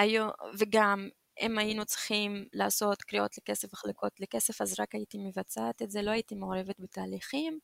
היו, 0.00 0.28
וגם 0.58 1.08
אם 1.40 1.58
היינו 1.58 1.84
צריכים 1.84 2.44
לעשות 2.52 3.02
קריאות 3.02 3.38
לכסף 3.38 3.72
וחלקות 3.72 4.20
לכסף, 4.20 4.60
אז 4.60 4.80
רק 4.80 4.94
הייתי 4.94 5.18
מבצעת 5.18 5.82
את 5.82 5.90
זה, 5.90 6.02
לא 6.02 6.10
הייתי 6.10 6.34
מעורבת 6.34 6.80
בתהליכים. 6.80 7.58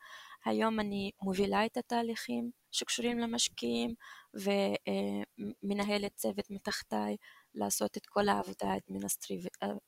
היום 0.45 0.81
אני 0.81 1.11
מובילה 1.23 1.67
את 1.67 1.77
התהליכים 1.77 2.51
שקשורים 2.73 3.19
למשקיעים 3.19 3.95
ומנהלת 4.35 6.15
צוות 6.15 6.51
מתחתיי 6.51 7.17
לעשות 7.55 7.97
את 7.97 8.07
כל 8.07 8.29
העבודה 8.29 8.69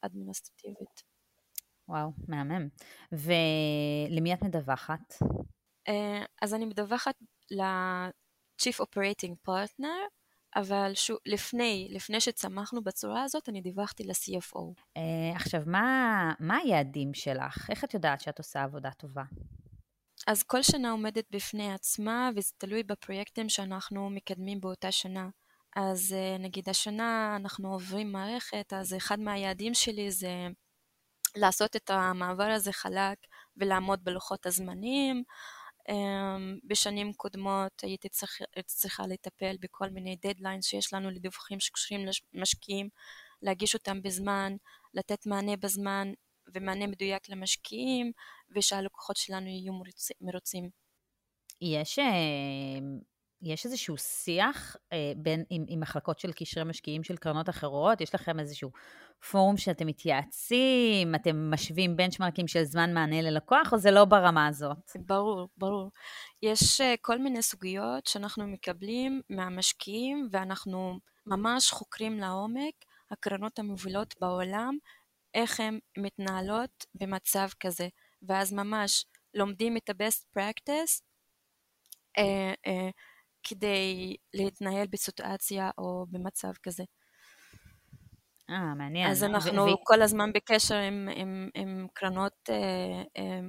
האדמיניסטרטיבית. 0.02 1.02
וואו, 1.88 2.10
מהמם. 2.28 2.68
ולמי 3.12 4.34
את 4.34 4.42
מדווחת? 4.42 5.14
אה, 5.88 6.24
אז 6.42 6.54
אני 6.54 6.64
מדווחת 6.64 7.14
ל-Chief 7.50 8.80
Operating 8.80 9.34
Partner, 9.48 10.17
אבל 10.56 10.90
שוב, 10.94 11.18
לפני, 11.26 11.88
לפני 11.90 12.20
שצמחנו 12.20 12.84
בצורה 12.84 13.22
הזאת, 13.22 13.48
אני 13.48 13.60
דיווחתי 13.60 14.04
ל-CFO. 14.04 14.58
Uh, 14.58 14.82
אה, 14.96 15.36
עכשיו, 15.36 15.62
מה, 15.66 16.32
מה 16.40 16.56
היעדים 16.56 17.14
שלך? 17.14 17.70
איך 17.70 17.84
את 17.84 17.94
יודעת 17.94 18.20
שאת 18.20 18.38
עושה 18.38 18.62
עבודה 18.62 18.90
טובה? 18.90 19.22
אז 20.26 20.42
כל 20.42 20.62
שנה 20.62 20.90
עומדת 20.90 21.24
בפני 21.30 21.72
עצמה, 21.72 22.30
וזה 22.36 22.52
תלוי 22.58 22.82
בפרויקטים 22.82 23.48
שאנחנו 23.48 24.10
מקדמים 24.10 24.60
באותה 24.60 24.92
שנה. 24.92 25.28
אז 25.76 26.14
uh, 26.14 26.42
נגיד 26.42 26.68
השנה 26.68 27.36
אנחנו 27.36 27.72
עוברים 27.72 28.12
מערכת, 28.12 28.72
אז 28.72 28.94
אחד 28.94 29.20
מהיעדים 29.20 29.74
שלי 29.74 30.10
זה 30.10 30.48
לעשות 31.36 31.76
את 31.76 31.90
המעבר 31.90 32.50
הזה 32.50 32.72
חלק 32.72 33.18
ולעמוד 33.56 34.04
בלוחות 34.04 34.46
הזמנים. 34.46 35.22
אמ, 35.88 36.58
בשנים 36.64 37.12
קודמות 37.12 37.80
הייתי 37.82 38.08
צריך, 38.08 38.38
צריכה 38.66 39.06
לטפל 39.06 39.56
בכל 39.60 39.90
מיני 39.90 40.16
דדליינס 40.16 40.66
שיש 40.66 40.92
לנו 40.92 41.10
לדיווחים 41.10 41.60
שקשורים 41.60 42.06
למשקיעים, 42.34 42.88
להגיש 43.42 43.74
אותם 43.74 44.02
בזמן, 44.02 44.56
לתת 44.94 45.26
מענה 45.26 45.56
בזמן 45.56 46.12
ומענה 46.54 46.86
מדויק 46.86 47.28
למשקיעים, 47.28 48.12
ושהלקוחות 48.56 49.16
שלנו 49.16 49.46
יהיו 49.46 49.72
מרוצים. 50.20 50.70
יש 51.60 51.98
אמ, 51.98 52.98
יש 53.42 53.66
איזשהו 53.66 53.96
שיח 53.96 54.76
אה, 54.92 55.12
בין, 55.16 55.44
עם, 55.50 55.64
עם 55.68 55.80
מחלקות 55.80 56.18
של 56.18 56.32
קשרי 56.32 56.64
משקיעים 56.64 57.04
של 57.04 57.16
קרנות 57.16 57.48
אחרות? 57.48 58.00
יש 58.00 58.14
לכם 58.14 58.40
איזשהו 58.40 58.70
פורום 59.30 59.56
שאתם 59.56 59.86
מתייעצים, 59.86 61.14
אתם 61.14 61.50
משווים 61.50 61.96
בנצ'מרקים 61.96 62.48
של 62.48 62.64
זמן 62.64 62.94
מענה 62.94 63.22
ללקוח, 63.22 63.72
או 63.72 63.78
זה 63.78 63.90
לא 63.90 64.04
ברמה 64.04 64.46
הזאת? 64.46 64.76
ברור, 65.06 65.48
ברור. 65.56 65.90
יש 66.42 66.80
אה, 66.80 66.94
כל 67.00 67.18
מיני 67.18 67.42
סוגיות 67.42 68.06
שאנחנו 68.06 68.46
מקבלים 68.46 69.20
מהמשקיעים, 69.30 70.28
ואנחנו 70.30 70.98
ממש 71.26 71.70
חוקרים 71.70 72.18
לעומק 72.18 72.74
הקרנות 73.10 73.58
המובילות 73.58 74.14
בעולם, 74.20 74.76
איך 75.34 75.60
הן 75.60 75.78
מתנהלות 75.98 76.86
במצב 76.94 77.48
כזה, 77.60 77.88
ואז 78.22 78.52
ממש 78.52 79.04
לומדים 79.34 79.76
את 79.76 79.90
ה-best 79.90 80.38
practice, 80.38 81.02
אה, 82.18 82.52
אה, 82.66 82.90
כדי 83.48 84.16
להתנהל 84.34 84.86
בסיטואציה 84.86 85.70
או 85.78 86.06
במצב 86.10 86.52
כזה. 86.62 86.84
אה, 88.50 88.74
מעניין. 88.74 89.10
אז 89.10 89.24
אנחנו 89.24 89.62
ו- 89.62 89.84
כל 89.84 90.02
הזמן 90.02 90.32
בקשר 90.32 90.74
עם, 90.74 91.08
עם, 91.14 91.48
עם 91.54 91.86
קרנות, 91.94 92.50
אה, 92.50 93.02
אה, 93.18 93.40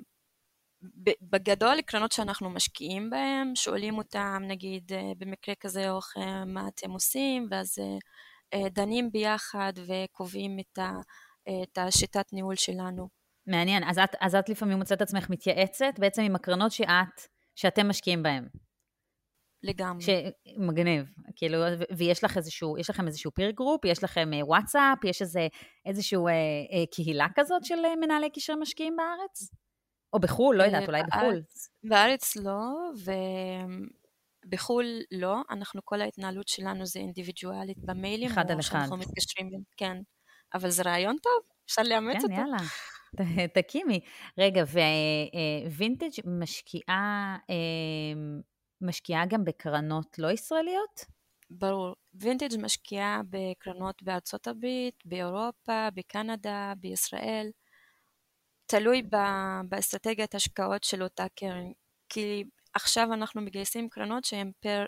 בגדול 1.22 1.82
קרנות 1.82 2.12
שאנחנו 2.12 2.50
משקיעים 2.50 3.10
בהן, 3.10 3.56
שואלים 3.56 3.98
אותם 3.98 4.44
נגיד 4.48 4.94
אה, 4.94 5.12
במקרה 5.18 5.56
כזה 5.60 5.91
או 5.91 6.00
אחר 6.00 6.44
מה 6.46 6.68
אתם 6.68 6.91
עושים, 6.91 7.48
ואז 7.51 7.77
אה, 8.53 8.70
דנים 8.70 9.12
ביחד 9.12 9.74
וקובעים 9.88 10.60
את, 10.60 10.77
ה, 10.77 10.91
את 11.63 11.77
השיטת 11.77 12.34
ניהול 12.34 12.56
שלנו. 12.56 13.10
מעניין, 13.48 13.84
אז 13.84 14.00
את, 14.00 14.15
אז 14.20 14.36
את 14.36 14.50
לפעמים 14.50 14.77
מוצאת 14.77 15.01
עצמך 15.01 15.29
מתייעצת 15.29 15.94
בעצם 16.00 16.22
עם 16.22 16.36
הקרנות 16.36 16.72
שאת, 16.72 17.22
שאתם 17.56 17.89
משקיעים 17.89 18.24
בהן. 18.24 18.48
לגמרי. 19.63 20.06
מגניב. 20.58 21.06
כאילו, 21.36 21.58
ויש 21.98 22.24
לך 22.24 22.38
איזשהו, 22.38 22.78
יש 22.78 22.89
לכם 22.89 23.08
איזשהו 23.08 23.32
peer 23.32 23.51
group? 23.51 23.86
יש 23.86 24.04
לכם 24.04 24.30
וואטסאפ? 24.42 25.04
יש 25.04 25.22
איזה, 25.22 25.48
איזשהו 25.86 26.28
אה, 26.28 26.34
אה, 26.34 26.86
קהילה 26.92 27.28
כזאת 27.36 27.66
של 27.66 27.86
אה, 27.86 27.96
מנהלי 27.96 28.30
קשרי 28.30 28.56
משקיעים 28.56 28.96
בארץ? 28.98 29.51
או 30.13 30.20
בחו"ל, 30.20 30.56
לא 30.56 30.63
יודעת, 30.63 30.88
אולי 30.88 31.01
בחו"ל. 31.04 31.42
בארץ 31.84 32.36
לא, 32.36 32.60
ובחו"ל 34.46 34.86
לא. 35.12 35.36
אנחנו, 35.51 35.82
כל 35.86 36.01
ההתנהלות 36.01 36.48
שלנו 36.48 36.86
זה 36.86 37.00
אינדיבידואלית 37.00 37.78
במיילים. 37.86 38.32
אחד 38.32 38.51
על 38.51 38.60
אחד. 38.60 38.80
שאנחנו 38.80 38.98
מתקשרים, 38.98 39.50
כן. 39.78 39.98
אבל 40.54 40.70
זה 40.70 40.84
רעיון 40.84 41.16
טוב, 41.24 41.44
אפשר 41.66 41.82
לאמץ 41.86 42.16
כן, 42.16 42.22
אותו. 42.22 42.36
כן, 42.36 42.42
יאללה. 42.42 42.58
תקימי. 43.56 44.00
רגע, 44.38 44.63
ווינטג' 45.72 46.22
משקיעה, 46.25 47.38
משקיעה 48.82 49.26
גם 49.26 49.46
בקרנות 49.46 50.20
לא 50.20 50.32
ישראליות? 50.32 51.06
ברור. 51.50 51.96
וינטג' 52.14 52.58
משקיעה 52.62 53.22
בקרנות 53.30 54.04
בארצות 54.04 54.48
הברית, 54.48 54.96
באירופה, 55.06 55.90
בקנדה, 55.94 56.74
בישראל. 56.80 57.50
תלוי 58.66 59.02
באסטרטגיית 59.70 60.36
השקעות 60.36 60.84
של 60.84 61.04
אותה 61.04 61.26
קרן. 61.36 61.72
כי 62.10 62.44
עכשיו 62.74 63.14
אנחנו 63.14 63.42
מגייסים 63.42 63.90
קרנות 63.90 64.24
שהן 64.24 64.52
per 64.60 64.86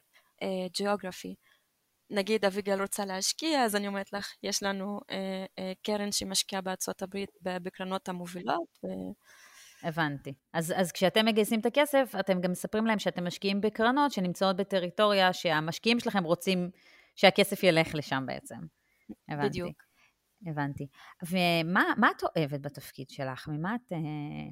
geography. 0.78 1.36
אה, 1.38 2.16
נגיד 2.16 2.46
אביגיל 2.46 2.82
רוצה 2.82 3.06
להשקיע, 3.06 3.64
אז 3.64 3.76
אני 3.76 3.88
אומרת 3.88 4.14
לך, 4.14 4.32
יש 4.44 4.64
לנו 4.64 5.00
אה, 5.00 5.14
אה, 5.60 5.64
קרן 5.84 6.12
שמשקיעה 6.12 6.62
בארצות 6.62 7.02
הברית 7.02 7.30
בקרנות 7.42 8.10
המובילות. 8.10 8.80
ו... 8.84 8.88
הבנתי. 9.84 10.34
אז, 10.54 10.74
אז 10.78 10.92
כשאתם 10.92 11.26
מגייסים 11.26 11.60
את 11.60 11.66
הכסף, 11.66 12.14
אתם 12.20 12.42
גם 12.42 12.52
מספרים 12.52 12.86
להם 12.86 13.00
שאתם 13.00 13.28
משקיעים 13.28 13.62
בקרנות 13.62 14.12
שנמצאות 14.12 14.56
בטריטוריה 14.56 15.34
שהמשקיעים 15.34 16.00
שלכם 16.00 16.24
רוצים 16.24 16.70
שהכסף 17.16 17.64
ילך 17.64 17.96
לשם 17.96 18.24
בעצם. 18.28 18.56
הבנתי. 19.30 19.48
בדיוק. 19.50 19.84
הבנתי. 20.48 20.88
ומה 21.30 22.12
את 22.18 22.24
אוהבת 22.24 22.62
בתפקיד 22.62 23.10
שלך? 23.10 23.48
ממה 23.48 23.76
את... 23.76 23.92
אה, 23.92 23.98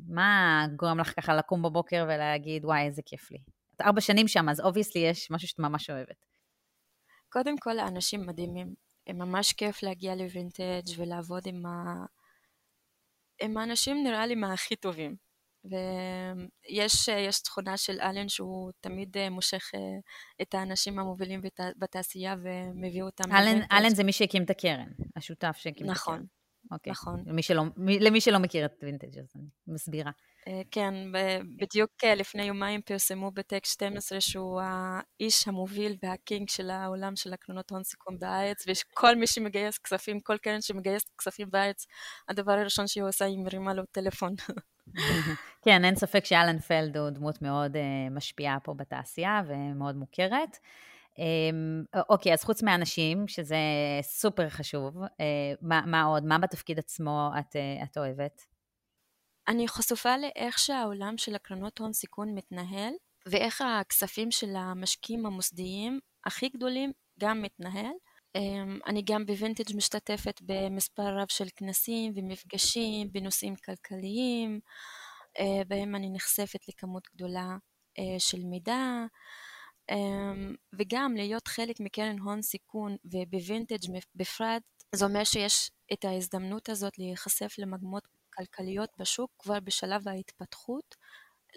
מה 0.08 0.66
גורם 0.76 1.00
לך 1.00 1.14
ככה 1.16 1.36
לקום 1.36 1.62
בבוקר 1.62 2.06
ולהגיד, 2.08 2.66
וואי, 2.66 2.86
איזה 2.86 3.02
כיף 3.06 3.32
לי? 3.32 3.38
את 3.76 3.82
ארבע 3.82 4.02
שנים 4.02 4.28
שם, 4.28 4.50
אז 4.50 4.62
obviously 4.62 5.02
יש 5.02 5.32
משהו 5.32 5.48
שאת 5.48 5.60
ממש 5.60 5.90
אוהבת. 5.90 6.26
קודם 7.30 7.58
כל, 7.58 7.80
האנשים 7.80 8.26
מדהימים. 8.26 8.74
הם 9.08 9.18
ממש 9.18 9.54
כיף 9.54 9.84
להגיע 9.84 10.16
לווינטג' 10.16 10.98
ולעבוד 10.98 11.44
עם 11.46 11.66
ה... 11.66 12.06
הם 13.42 13.58
האנשים 13.58 14.04
נראה 14.04 14.26
לי 14.26 14.36
מהכי 14.36 14.76
טובים. 14.76 15.16
ויש 15.64 17.42
תכונה 17.44 17.78
של 17.78 18.02
אלן 18.02 18.30
שהוא 18.30 18.72
תמיד 18.82 19.18
אה, 19.18 19.30
מושך 19.30 19.72
אה, 19.76 19.80
את 20.42 20.54
האנשים 20.54 21.00
המובילים 21.00 21.42
בתעשייה 21.78 22.36
ומביא 22.44 23.04
אותם. 23.04 23.32
אלן, 23.32 23.62
אלן 23.72 23.90
זה 23.90 24.04
מי 24.04 24.12
שהקים 24.12 24.44
את 24.44 24.50
הקרן, 24.50 24.88
השותף 25.16 25.56
שהקים 25.58 25.88
נכון, 25.88 26.16
את 26.16 26.20
הקרן. 26.20 26.26
אוקיי. 26.72 26.92
נכון. 26.92 27.24
למי 27.26 27.44
שלא, 27.44 27.64
למי 28.00 28.22
שלא 28.22 28.40
מכיר 28.40 28.66
את 28.66 28.84
וינטג' 28.84 29.20
אז 29.20 29.32
אני 29.36 29.46
מסבירה. 29.68 30.12
אה, 30.48 30.62
כן, 30.72 30.94
בדיוק 31.58 31.92
לפני 32.04 32.44
יומיים 32.44 32.82
פרסמו 32.82 33.32
בטק 33.32 33.66
12 33.66 34.22
שהוא 34.22 34.62
האיש 34.64 35.48
המוביל 35.48 35.96
והקינג 36.04 36.50
של 36.50 36.70
העולם 36.70 37.16
של 37.16 37.34
הקרנות 37.34 37.72
הון 37.72 37.84
סיכון 37.84 38.20
בארץ, 38.20 38.66
וכל 38.68 39.16
מי 39.16 39.28
שמגייס 39.28 39.78
כספים, 39.78 40.20
כל 40.20 40.38
קרן 40.38 40.62
שמגייסת 40.62 41.10
כספים 41.18 41.50
בארץ, 41.52 41.86
הדבר 42.30 42.52
הראשון 42.52 42.88
שהיא 42.88 43.04
עושה 43.04 43.26
היא 43.26 43.40
מרימה 43.40 43.74
לו 43.74 43.84
טלפון. 43.92 44.36
כן, 45.66 45.86
אין 45.86 45.96
ספק 45.96 46.26
שאלן 46.26 46.60
פלד 46.60 46.98
הוא 46.98 47.10
דמות 47.10 47.42
מאוד 47.42 47.76
uh, 47.76 47.80
משפיעה 48.12 48.60
פה 48.60 48.74
בתעשייה 48.74 49.42
ומאוד 49.48 49.96
מוכרת. 49.96 50.58
Um, 51.16 52.00
אוקיי, 52.10 52.34
אז 52.34 52.44
חוץ 52.44 52.64
מהאנשים, 52.64 53.28
שזה 53.28 53.58
סופר 54.02 54.50
חשוב, 54.50 54.98
מה, 55.62 55.82
מה 55.86 56.04
עוד? 56.04 56.26
מה 56.26 56.38
בתפקיד 56.38 56.80
עצמו 56.80 57.32
את, 57.40 57.56
את 57.84 57.98
אוהבת? 57.98 58.49
אני 59.50 59.68
חשופה 59.68 60.18
לאיך 60.18 60.60
שהעולם 60.60 61.18
של 61.18 61.36
הקרנות 61.36 61.80
הון 61.80 61.94
סיכון 61.94 62.36
מתנהל, 62.36 62.94
ואיך 63.26 63.62
הכספים 63.62 64.32
של 64.32 64.56
המשקיעים 64.56 65.26
המוסדיים 65.26 66.00
הכי 66.26 66.50
גדולים 66.50 66.92
גם 67.20 67.42
מתנהל. 67.42 67.92
אממ, 68.38 68.42
אני 68.88 69.02
גם 69.06 69.26
בווינטג' 69.26 69.76
משתתפת 69.76 70.40
במספר 70.42 71.18
רב 71.18 71.28
של 71.30 71.46
כנסים 71.56 72.14
ומפגשים 72.16 73.12
בנושאים 73.12 73.56
כלכליים, 73.56 74.60
אה, 75.38 75.42
בהם 75.68 75.96
אני 75.96 76.10
נחשפת 76.10 76.68
לכמות 76.68 77.08
גדולה 77.16 77.58
אה, 78.00 78.02
של 78.20 78.44
מידע, 78.44 79.06
אממ, 79.92 79.96
וגם 80.80 81.16
להיות 81.16 81.48
חלק 81.48 81.80
מקרן 81.80 82.20
הון 82.20 82.42
סיכון 82.42 82.96
ובווינטג' 83.06 83.92
בפרט, 84.16 84.64
זה 84.96 85.06
אומר 85.06 85.24
שיש 85.24 85.72
את 85.94 86.06
ההזדמנות 86.06 86.70
הזאת 86.70 86.98
להיחשף 86.98 87.56
למגמות 87.58 88.04
כלכליות 88.40 88.90
בשוק 88.98 89.32
כבר 89.40 89.60
בשלב 89.60 90.08
ההתפתחות, 90.08 90.96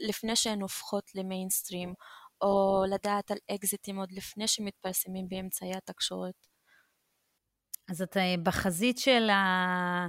לפני 0.09 0.37
שהן 0.37 0.63
הופכות 0.63 1.15
למיינסטרים, 1.15 1.95
או 2.41 2.83
לדעת 2.89 3.31
על 3.31 3.37
אקזיטים 3.55 3.99
עוד 3.99 4.13
לפני 4.13 4.49
שמתפרסמים 4.49 5.29
באמצעי 5.29 5.75
התקשורת. 5.75 6.47
אז 7.91 8.03
את 8.03 8.17
אה, 8.17 8.35
בחזית 8.43 8.99
של, 8.99 9.31
ה... 9.31 10.07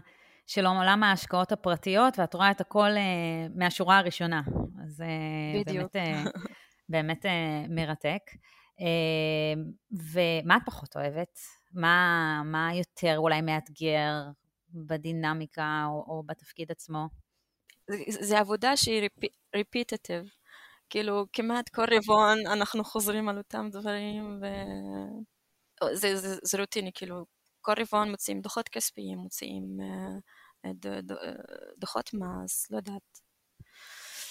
של 0.47 0.65
עולם 0.65 1.03
ההשקעות 1.03 1.51
הפרטיות, 1.51 2.19
ואת 2.19 2.33
רואה 2.33 2.51
את 2.51 2.61
הכל 2.61 2.89
אה, 2.97 3.47
מהשורה 3.55 3.97
הראשונה. 3.97 4.41
אז 4.83 5.01
אה, 5.01 5.61
בדיוק. 5.61 5.91
באמת, 5.93 6.35
באמת 6.89 7.25
מרתק. 7.69 8.21
ומה 9.91 10.57
את 10.57 10.61
פחות 10.65 10.95
אוהבת? 10.95 11.39
מה, 11.73 12.41
מה 12.45 12.69
יותר 12.75 13.17
אולי 13.17 13.41
מאתגר 13.41 14.13
בדינמיקה 14.73 15.85
או, 15.87 16.05
או 16.07 16.23
בתפקיד 16.25 16.71
עצמו? 16.71 17.07
זה 18.07 18.39
עבודה 18.39 18.77
שהיא 18.77 19.09
ריפיטטיב. 19.55 20.23
כאילו, 20.89 21.25
כמעט 21.33 21.69
כל 21.69 21.85
רבעון 21.91 22.47
אנחנו 22.47 22.83
חוזרים 22.83 23.29
על 23.29 23.37
אותם 23.37 23.69
דברים, 23.71 24.39
ו... 24.41 24.45
זה, 25.93 26.15
זה, 26.15 26.35
זה 26.43 26.57
רוטיני, 26.57 26.91
כאילו, 26.95 27.25
כל 27.61 27.73
רבעון 27.79 28.11
מוציאים 28.11 28.41
דוחות 28.41 28.69
כספיים, 28.69 29.17
מוציאים 29.17 29.63
אה, 29.79 30.69
ד, 30.73 30.87
ד, 30.87 31.15
דוחות 31.77 32.13
מס, 32.13 32.71
לא 32.71 32.77
יודעת. 32.77 33.19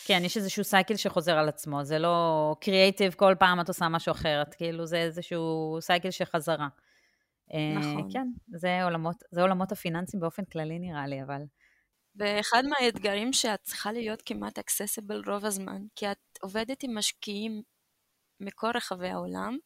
כן, 0.04 0.22
יש 0.24 0.36
איזשהו 0.36 0.64
cycle 0.64 0.96
שחוזר 0.96 1.32
על 1.32 1.48
עצמו, 1.48 1.84
זה 1.84 1.98
לא 1.98 2.56
קריאייטיב, 2.60 3.14
כל 3.14 3.34
פעם 3.38 3.60
את 3.60 3.68
עושה 3.68 3.88
משהו 3.88 4.12
אחרת, 4.12 4.54
כאילו 4.54 4.86
זה 4.86 4.96
איזשהו 4.96 5.78
cycle 5.80 6.10
שחוזר. 6.10 6.68
אה, 7.54 7.78
נכון. 7.78 8.12
כן, 8.12 8.28
זה 8.48 8.84
עולמות, 8.84 9.16
זה 9.30 9.40
עולמות 9.42 9.72
הפיננסים 9.72 10.20
באופן 10.20 10.44
כללי 10.44 10.78
נראה 10.78 11.06
לי, 11.06 11.22
אבל... 11.22 11.42
ואחד 12.16 12.62
מהאתגרים 12.64 13.32
שאת 13.32 13.62
צריכה 13.62 13.92
להיות 13.92 14.22
כמעט 14.26 14.58
אקססיבל 14.58 15.22
רוב 15.26 15.44
הזמן, 15.44 15.82
כי 15.96 16.10
את 16.10 16.18
עובדת 16.40 16.82
עם 16.82 16.98
משקיעים 16.98 17.62
מכל 18.40 18.70
רחבי 18.74 19.08
העולם, 19.08 19.58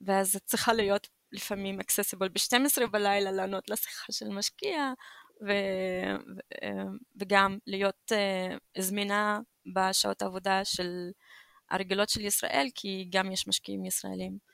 ואז 0.00 0.36
את 0.36 0.42
צריכה 0.44 0.72
להיות 0.72 1.08
לפעמים 1.32 1.80
אקססיבל 1.80 2.28
ב-12 2.28 2.86
בלילה 2.86 3.32
לענות 3.32 3.70
לשיחה 3.70 4.12
של 4.12 4.28
משקיע, 4.28 4.92
ו... 5.42 5.46
ו... 5.46 6.70
וגם 7.20 7.58
להיות 7.66 8.12
uh, 8.12 8.82
זמינה 8.82 9.40
בשעות 9.74 10.22
העבודה 10.22 10.64
של 10.64 11.10
הרגילות 11.70 12.08
של 12.08 12.20
ישראל, 12.20 12.66
כי 12.74 13.08
גם 13.10 13.32
יש 13.32 13.48
משקיעים 13.48 13.84
ישראלים. 13.84 14.51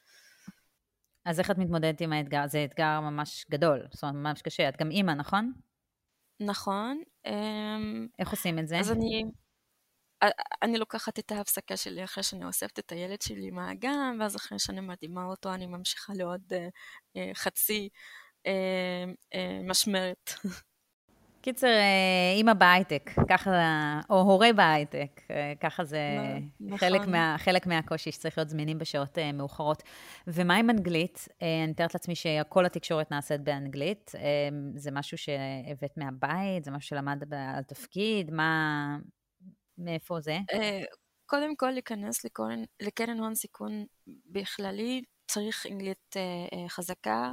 אז 1.28 1.40
איך 1.40 1.50
את 1.50 1.58
מתמודדת 1.58 2.00
עם 2.00 2.12
האתגר? 2.12 2.46
זה 2.46 2.64
אתגר 2.64 3.00
ממש 3.00 3.46
גדול, 3.50 3.86
זאת 3.92 4.02
אומרת, 4.02 4.14
ממש 4.14 4.42
קשה. 4.42 4.68
את 4.68 4.76
גם 4.76 4.90
אימא, 4.90 5.12
נכון? 5.12 5.52
נכון. 6.40 7.02
אמ, 7.26 8.06
איך 8.18 8.30
עושים 8.30 8.58
את 8.58 8.68
זה? 8.68 8.78
אז 8.78 8.92
אני, 8.92 9.24
אני 10.62 10.78
לוקחת 10.78 11.18
את 11.18 11.32
ההפסקה 11.32 11.76
שלי 11.76 12.04
אחרי 12.04 12.22
שאני 12.22 12.44
אוספת 12.44 12.78
את 12.78 12.92
הילד 12.92 13.22
שלי 13.22 13.50
מהגן, 13.50 14.16
ואז 14.20 14.36
אחרי 14.36 14.58
שאני 14.58 14.80
מדהימה 14.80 15.24
אותו 15.24 15.54
אני 15.54 15.66
ממשיכה 15.66 16.12
לעוד 16.16 16.52
uh, 16.52 16.56
uh, 17.16 17.34
חצי 17.34 17.88
uh, 18.46 18.48
משמרת. 19.64 20.30
קיצר, 21.40 21.66
אה, 21.66 22.32
אימא 22.36 22.52
בהייטק, 22.52 23.10
ככה, 23.28 23.50
או 24.10 24.20
הורה 24.20 24.52
בהייטק, 24.52 25.20
אה, 25.30 25.52
ככה 25.60 25.84
זה 25.84 26.00
נכון. 26.60 26.78
חלק, 26.78 27.00
מה, 27.06 27.36
חלק 27.38 27.66
מהקושי 27.66 28.12
שצריך 28.12 28.38
להיות 28.38 28.48
זמינים 28.48 28.78
בשעות 28.78 29.18
אה, 29.18 29.32
מאוחרות. 29.32 29.82
ומה 30.26 30.56
עם 30.56 30.70
אנגלית? 30.70 31.28
אני 31.42 31.66
מתארת 31.66 31.94
לעצמי 31.94 32.14
שכל 32.14 32.66
התקשורת 32.66 33.10
נעשית 33.10 33.40
באנגלית. 33.40 34.12
זה 34.74 34.90
משהו 34.90 35.18
שהבאת 35.18 35.96
מהבית? 35.96 36.64
זה 36.64 36.70
משהו 36.70 36.88
שלמדת 36.88 37.26
בתפקיד? 37.28 38.30
מה... 38.30 38.96
מאיפה 39.78 40.20
זה? 40.20 40.38
קודם 41.26 41.56
כל, 41.56 41.70
להיכנס 41.70 42.24
לקרן, 42.24 42.62
לקרן 42.80 43.18
הון 43.18 43.34
סיכון 43.34 43.84
בכללי, 44.26 45.02
צריך 45.26 45.66
אנגלית 45.70 46.16
חזקה. 46.68 47.32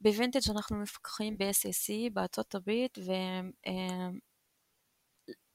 בווינטג' 0.00 0.50
אנחנו 0.50 0.76
מפקחים 0.76 1.38
ב-SAC 1.38 2.10
בארצות 2.12 2.54
הברית 2.54 2.98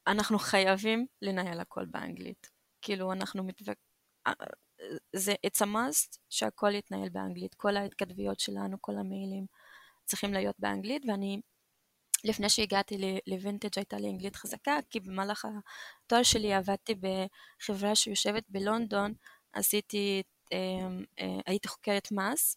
ואנחנו 0.08 0.40
חייבים 0.40 1.08
לנהל 1.22 1.60
הכל 1.60 1.86
באנגלית. 1.86 2.50
כאילו 2.82 3.14
אנחנו 3.14 3.44
מתווכ... 3.44 3.78
זה 5.16 5.34
it's 5.48 5.62
a 5.62 5.66
must 5.66 6.18
שהכל 6.30 6.76
יתנהל 6.76 7.10
באנגלית, 7.10 7.56
כל 7.56 7.78
ההתכתבויות 7.78 8.40
שלנו, 8.40 8.78
כל 8.82 8.98
המיילים 8.98 9.46
צריכים 10.06 10.34
להיות 10.34 10.56
באנגלית, 10.60 11.04
ואני 11.08 11.42
לפני 12.24 12.50
שהגעתי 12.50 13.20
לווינטג' 13.28 13.70
הייתה 13.76 13.98
לי 13.98 14.10
אנגלית 14.10 14.36
חזקה, 14.36 14.78
כי 14.90 15.00
במהלך 15.00 15.46
התואר 16.06 16.24
שלי 16.24 16.54
עבדתי 16.54 16.96
בחברה 16.96 17.96
שיושבת 17.96 18.44
בלונדון, 18.50 19.14
עשיתי, 19.54 20.24
אה, 20.54 21.30
הייתי 21.46 21.68
חוקרת 21.68 22.12
מס, 22.12 22.56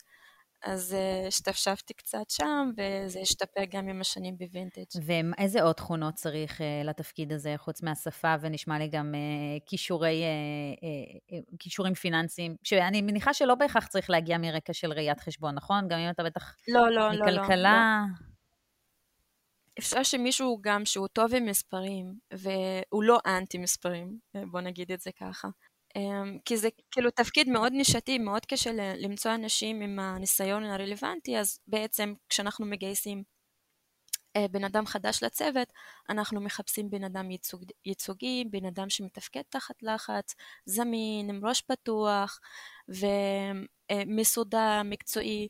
אז 0.65 0.95
אה, 0.95 1.27
השתפשפתי 1.29 1.95
קצת 1.95 2.31
שם, 2.31 2.71
וזה 2.77 3.21
השתפר 3.21 3.61
גם 3.71 3.89
עם 3.89 4.01
השנים 4.01 4.39
בווינטג'. 4.39 4.85
ואיזה 5.07 5.63
עוד 5.63 5.75
תכונות 5.75 6.15
צריך 6.15 6.61
uh, 6.61 6.65
לתפקיד 6.85 7.33
הזה, 7.33 7.55
חוץ 7.57 7.83
מהשפה, 7.83 8.35
ונשמע 8.41 8.79
לי 8.79 8.89
גם 8.89 9.15
uh, 9.15 9.63
כישורי, 9.67 10.23
כישורים 11.59 11.95
פיננסיים, 11.95 12.57
שאני 12.63 13.03
מניחה 13.03 13.35
שלא 13.35 13.55
בהכרח 13.55 13.87
צריך 13.87 14.11
להגיע 14.11 14.39
מרקע 14.39 14.73
של 14.73 14.93
ראיית 14.93 15.21
חשבון, 15.21 15.55
נכון? 15.55 15.89
גם 15.89 15.99
אם 15.99 16.11
אתה 16.11 16.23
בטח 16.23 16.57
לא, 16.69 16.91
לא, 16.91 17.11
מכלכלה... 17.11 17.33
לא, 17.33 17.39
לא. 17.51 18.25
לא. 18.29 18.35
אפשר 19.79 20.03
שמישהו 20.03 20.59
גם 20.61 20.85
שהוא 20.85 21.09
טוב 21.09 21.35
עם 21.35 21.45
מספרים, 21.45 22.15
והוא 22.33 23.03
לא 23.03 23.19
אנטי 23.27 23.59
מספרים, 23.59 24.19
בוא 24.51 24.61
נגיד 24.61 24.93
את 24.93 25.01
זה 25.01 25.11
ככה. 25.21 25.49
אמ, 25.97 26.39
כי 26.45 26.57
זה 26.57 26.69
כאילו 26.91 27.11
תפקיד 27.11 27.49
מאוד 27.49 27.73
נישתי, 27.73 28.19
מאוד 28.19 28.47
קשה 28.47 28.71
למצוא 28.97 29.35
אנשים 29.35 29.81
עם 29.81 29.99
הניסיון 29.99 30.65
הרלוונטי, 30.65 31.39
אז 31.39 31.59
בעצם 31.67 32.15
כשאנחנו 32.29 32.67
מגייסים 32.67 33.23
אה, 34.37 34.49
בן 34.49 34.65
אדם 34.65 34.87
חדש 34.87 35.23
לצוות, 35.23 35.73
אנחנו 36.11 36.41
מחפשים 36.41 36.91
בן 36.91 37.05
אדם 37.05 37.31
ייצוג, 37.31 37.65
ייצוגי, 37.87 38.45
בן 38.51 38.65
אדם 38.65 38.91
שמתפקד 38.91 39.43
תחת 39.49 39.83
לחץ, 39.83 40.35
זמין, 40.67 41.29
עם 41.29 41.47
ראש 41.47 41.63
פתוח 41.63 42.41
ומסודר, 43.93 44.83
מקצועי, 44.85 45.49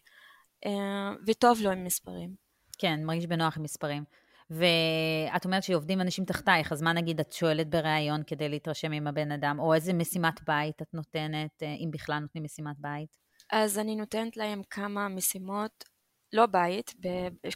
אה, 0.67 1.11
וטוב 1.27 1.61
לו 1.61 1.71
עם 1.71 1.85
מספרים. 1.85 2.35
כן, 2.79 3.05
מרגיש 3.05 3.27
בנוח 3.27 3.57
עם 3.57 3.63
מספרים. 3.63 4.05
ואת 4.51 5.45
אומרת 5.45 5.63
שעובדים 5.63 6.01
אנשים 6.01 6.25
תחתייך, 6.25 6.73
אז 6.73 6.83
מה 6.83 6.93
נגיד 6.93 7.21
את 7.21 7.33
שואלת 7.33 7.71
בריאיון 7.71 8.23
כדי 8.27 8.49
להתרשם 8.49 8.93
עם 8.93 9.07
הבן 9.07 9.33
אדם, 9.33 9.59
או 9.59 9.75
איזה 9.75 9.93
משימת 9.93 10.41
בית 10.47 10.83
את 10.83 10.95
נותנת, 10.95 11.63
אה, 11.63 11.75
אם 11.75 11.91
בכלל 11.93 12.19
נותנים 12.19 12.45
משימת 12.45 12.77
בית? 12.79 13.17
אז 13.53 13.79
אני 13.79 13.97
נותנת 13.97 14.37
להם 14.37 14.63
כמה 14.71 15.09
משימות, 15.09 15.85
לא 16.33 16.47
בית, 16.47 16.95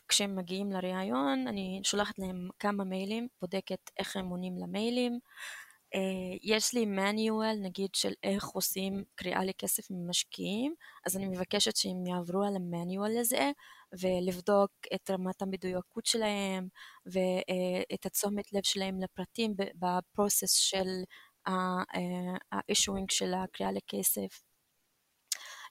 כשהם 0.09 0.37
מגיעים 0.37 0.73
לריאיון, 0.73 1.49
אני 1.49 1.81
שולחת 1.85 2.19
להם 2.19 2.49
כמה 2.59 2.85
מיילים, 2.85 3.29
בודקת 3.41 3.91
איך 3.99 4.17
הם 4.17 4.29
עונים 4.29 4.59
למיילים. 4.59 5.19
אה, 5.95 6.37
יש 6.43 6.75
לי 6.75 6.85
manual 6.85 7.57
נגיד 7.63 7.91
של 7.95 8.13
איך 8.23 8.47
עושים 8.47 9.05
קריאה 9.15 9.45
לכסף 9.45 9.91
ממשקיעים, 9.91 10.75
אז 11.07 11.17
אני 11.17 11.29
מבקשת 11.29 11.77
שהם 11.77 12.07
יעברו 12.07 12.43
על 12.43 12.57
המניואל 12.57 13.19
הזה 13.19 13.51
ולבדוק 14.01 14.71
את 14.95 15.11
רמת 15.11 15.43
המדויקות 15.43 16.07
שלהם 16.07 16.69
ואת 17.07 18.07
התשומת 18.07 18.53
לב 18.53 18.63
שלהם 18.65 19.01
לפרטים 19.01 19.55
בפרוסס 19.57 20.53
של 20.53 20.89
ה-issuing 21.47 23.07
של 23.11 23.35
הקריאה 23.35 23.73
לכסף. 23.73 24.43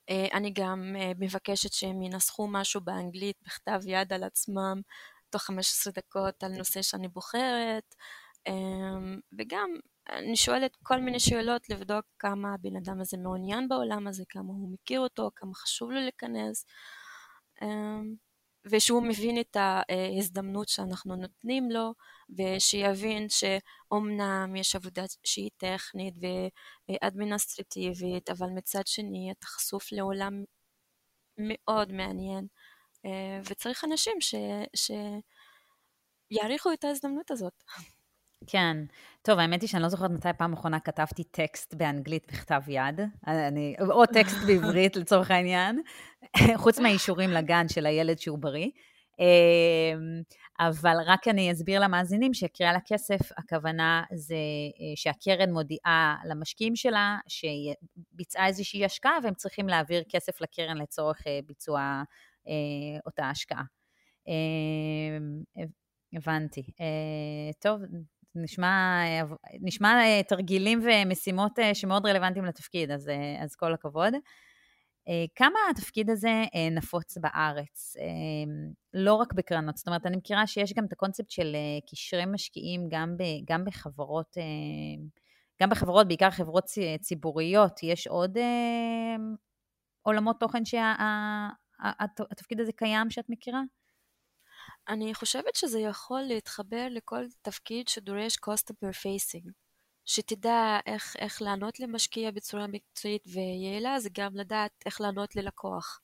אה, 0.10 0.28
אני 0.34 0.52
גם 0.54 0.96
אה, 1.00 1.12
מבקשת 1.20 1.74
שהם 1.74 2.02
ינסחו 2.02 2.48
משהו 2.48 2.82
באנגלית 2.82 3.36
בכתב 3.46 3.80
יד 3.86 4.14
על 4.14 4.24
עצמם 4.24 4.82
תוך 5.30 5.42
15 5.42 5.94
דקות 5.96 6.44
על 6.44 6.52
נושא 6.52 6.82
שאני 6.82 7.08
בוחרת 7.08 7.96
וגם 9.40 9.70
אני 10.10 10.36
שואלת 10.36 10.76
כל 10.84 11.00
מיני 11.02 11.20
שאלות 11.20 11.70
לבדוק 11.70 12.06
כמה 12.20 12.54
הבן 12.54 12.76
אדם 12.76 13.02
הזה 13.02 13.18
מעוניין 13.18 13.68
בעולם 13.68 14.08
הזה, 14.08 14.24
כמה 14.30 14.48
הוא 14.48 14.74
מכיר 14.74 15.00
אותו, 15.00 15.32
כמה 15.36 15.54
חשוב 15.54 15.92
לו 15.92 16.00
להיכנס, 16.02 16.66
אמ, 17.62 18.16
ושהוא 18.66 19.04
מבין 19.04 19.40
את 19.40 19.58
ההזדמנות 19.60 20.70
שאנחנו 20.70 21.16
נותנים 21.16 21.72
לו, 21.72 21.94
ושיבין 22.38 23.28
שאומנם 23.30 24.56
יש 24.56 24.76
עבודה 24.76 25.04
שהיא 25.24 25.50
טכנית 25.58 26.16
ואדמיניסטרטיבית, 26.90 28.30
אבל 28.30 28.48
מצד 28.56 28.88
שני 28.88 29.32
אתה 29.32 29.48
חשוף 29.48 29.92
לעולם 29.92 30.44
מאוד 31.38 31.92
מעניין, 31.92 32.48
אה, 33.06 33.42
וצריך 33.50 33.84
אנשים 33.84 34.22
ש... 34.22 34.36
שיעריכו 36.32 36.74
את 36.74 36.84
ההזדמנות 36.84 37.32
הזאת. 37.32 37.64
כן. 38.48 38.78
טוב, 39.22 39.40
האמת 39.40 39.62
היא 39.62 39.70
שאני 39.70 39.84
לא 39.84 39.90
זוכרת 39.90 40.12
מתי 40.12 40.30
פעם 40.38 40.54
אחרונה 40.54 40.80
כתבתי 40.80 41.24
טקסט 41.24 41.74
באנגלית 41.74 42.32
בכתב 42.32 42.62
יד, 42.68 43.00
אני, 43.28 43.76
או 43.80 44.06
טקסט 44.06 44.38
בעברית 44.48 44.96
לצורך 44.96 45.32
העניין, 45.32 45.82
חוץ 46.56 46.80
מהאישורים 46.80 47.30
לגן 47.30 47.68
של 47.70 47.86
הילד 47.86 48.20
שהוא 48.20 48.40
בריא. 48.40 48.70
אמ, 49.20 50.22
אבל 50.60 50.96
רק 51.06 51.28
אני 51.28 51.52
אסביר 51.52 51.80
למאזינים 51.80 52.34
שקריאה 52.34 52.74
לכסף, 52.74 53.32
הכוונה 53.38 54.04
זה 54.14 54.36
אה, 54.36 54.96
שהקרן 54.96 55.52
מודיעה 55.52 56.16
למשקיעים 56.26 56.76
שלה 56.76 57.18
שביצעה 57.28 58.48
איזושהי 58.48 58.86
השקעה 58.86 59.18
והם 59.24 59.34
צריכים 59.34 59.68
להעביר 59.68 60.04
כסף 60.10 60.42
לקרן 60.42 60.78
לצורך 60.78 61.28
אה, 61.28 61.40
ביצוע 61.46 62.04
אה, 62.48 63.00
אותה 63.06 63.30
השקעה. 63.30 63.64
אמ, 64.28 65.64
הבנתי. 66.14 66.64
טוב, 67.60 67.82
נשמע, 68.42 69.02
נשמע 69.62 70.00
אה, 70.04 70.22
תרגילים 70.28 70.80
ומשימות 70.84 71.60
אה, 71.60 71.76
שמאוד 71.76 72.06
רלוונטיים 72.06 72.46
לתפקיד, 72.46 72.92
אז, 72.92 73.10
אה, 73.10 73.44
אז 73.44 73.56
כל 73.56 73.74
הכבוד. 73.74 74.14
כמה 75.36 75.60
התפקיד 75.72 76.10
הזה 76.10 76.44
נפוץ 76.72 77.18
בארץ, 77.18 77.96
לא 78.94 79.14
רק 79.14 79.34
בקרנות, 79.34 79.78
זאת 79.78 79.88
אומרת, 79.88 80.06
אני 80.06 80.18
מכירה 80.18 80.48
שיש 80.48 80.74
גם 80.74 80.86
את 80.86 80.94
הקונספט 80.94 81.30
של 81.30 81.56
קשרי 81.92 82.26
משקיעים 82.26 82.88
גם, 82.90 83.18
ב, 83.18 83.24
גם 83.50 83.66
בחברות, 83.66 84.38
גם 85.62 85.70
בחברות, 85.70 86.08
בעיקר 86.08 86.32
חברות 86.32 86.64
ציבוריות, 87.02 87.84
יש 87.84 88.08
עוד 88.08 88.38
עולמות 90.02 90.40
תוכן 90.40 90.66
שהתפקיד 90.66 92.60
הזה 92.60 92.72
קיים 92.72 93.10
שאת 93.10 93.26
מכירה? 93.30 93.62
אני 94.88 95.14
חושבת 95.14 95.56
שזה 95.56 95.80
יכול 95.80 96.22
להתחבר 96.22 96.88
לכל 96.90 97.26
תפקיד 97.42 97.88
שדורש 97.88 98.36
customer 98.36 98.92
facing. 98.92 99.52
שתדע 100.06 100.80
איך, 100.86 101.16
איך 101.20 101.42
לענות 101.42 101.80
למשקיע 101.80 102.32
בצורה 102.32 102.68
מקצועית 102.68 103.24
ויעילה, 103.28 104.00
זה 104.00 104.10
גם 104.14 104.36
לדעת 104.36 104.72
איך 104.86 105.02
לענות 105.02 105.36
ללקוח. 105.36 106.02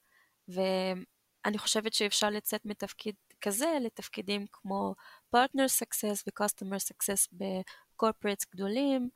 ואני 0.48 1.58
חושבת 1.58 1.94
שאפשר 1.94 2.30
לצאת 2.30 2.66
מתפקיד 2.66 3.16
כזה 3.42 3.78
לתפקידים 3.82 4.46
כמו 4.52 4.96
partner 5.36 5.68
success 5.82 6.24
ו-customer 6.28 6.78
success 6.92 7.28
בקורפרטס 7.32 8.46
גדולים, 8.56 9.10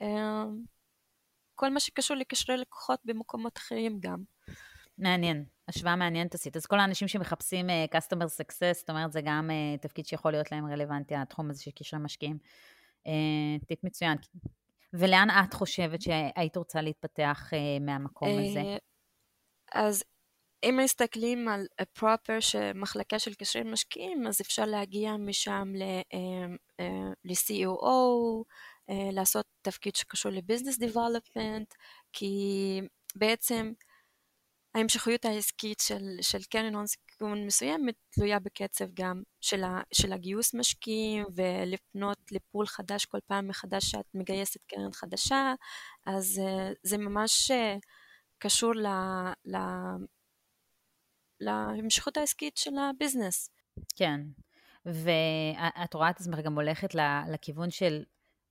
אמ, 0.00 0.64
כל 1.54 1.70
מה 1.70 1.80
שקשור 1.80 2.16
לקשרי 2.16 2.56
לקוחות 2.56 3.00
במקומות 3.04 3.58
אחרים 3.58 4.00
גם. 4.00 4.33
מעניין. 4.98 5.44
השוואה 5.68 5.96
מעניינת 5.96 6.34
עשית. 6.34 6.56
אז 6.56 6.66
כל 6.66 6.80
האנשים 6.80 7.08
שמחפשים 7.08 7.66
uh, 7.66 7.96
customer 7.96 8.24
success, 8.24 8.74
זאת 8.74 8.90
אומרת, 8.90 9.12
זה 9.12 9.20
גם 9.20 9.50
uh, 9.50 9.82
תפקיד 9.82 10.06
שיכול 10.06 10.32
להיות 10.32 10.52
להם 10.52 10.66
רלוונטי, 10.66 11.14
התחום 11.16 11.50
הזה 11.50 11.62
של 11.62 11.70
קשרי 11.70 12.00
משקיעים. 12.00 12.38
Uh, 13.08 13.66
טיפ 13.66 13.84
מצוין. 13.84 14.18
ולאן 14.92 15.28
את 15.44 15.54
חושבת 15.54 16.02
שהיית 16.02 16.56
רוצה 16.56 16.80
להתפתח 16.80 17.50
uh, 17.50 17.82
מהמקום 17.82 18.28
הזה? 18.28 18.76
אז 19.72 20.04
אם 20.64 20.80
מסתכלים 20.84 21.48
על 21.48 21.66
פרופר 21.92 22.38
מחלקה 22.74 23.18
של 23.18 23.34
קשרי 23.34 23.62
משקיעים, 23.62 24.26
אז 24.26 24.40
אפשר 24.40 24.64
להגיע 24.64 25.16
משם 25.16 25.72
ל-COO, 27.24 28.44
לעשות 29.12 29.46
תפקיד 29.62 29.96
שקשור 29.96 30.32
לביזנס 30.32 30.78
דיבלופמנט, 30.78 31.74
כי 32.12 32.80
בעצם 33.16 33.72
ההמשכיות 34.74 35.24
העסקית 35.24 35.80
של, 35.80 36.04
של 36.20 36.42
קרן 36.42 36.74
הון 36.74 36.86
סיכון 36.86 37.46
מסוימת 37.46 37.94
תלויה 38.10 38.38
בקצב 38.38 38.84
גם 38.94 39.22
של, 39.40 39.64
ה, 39.64 39.80
של 39.92 40.12
הגיוס 40.12 40.54
משקיעים 40.54 41.24
ולפנות 41.34 42.18
לפול 42.32 42.66
חדש 42.66 43.04
כל 43.04 43.18
פעם 43.26 43.48
מחדש 43.48 43.90
שאת 43.90 44.06
מגייסת 44.14 44.60
קרן 44.66 44.92
חדשה, 44.92 45.54
אז 46.06 46.40
uh, 46.44 46.74
זה 46.82 46.98
ממש 46.98 47.50
uh, 47.50 47.54
קשור 48.38 48.74
ל, 48.74 48.86
ל, 49.44 49.56
להמשכות 51.40 52.16
העסקית 52.16 52.56
של 52.56 52.70
הביזנס. 52.78 53.50
כן, 53.96 54.20
ואת 54.86 55.94
רואה 55.94 56.10
את 56.10 56.20
עצמך 56.20 56.38
גם 56.38 56.54
הולכת 56.54 56.94
לכיוון 57.32 57.70
של 57.70 58.02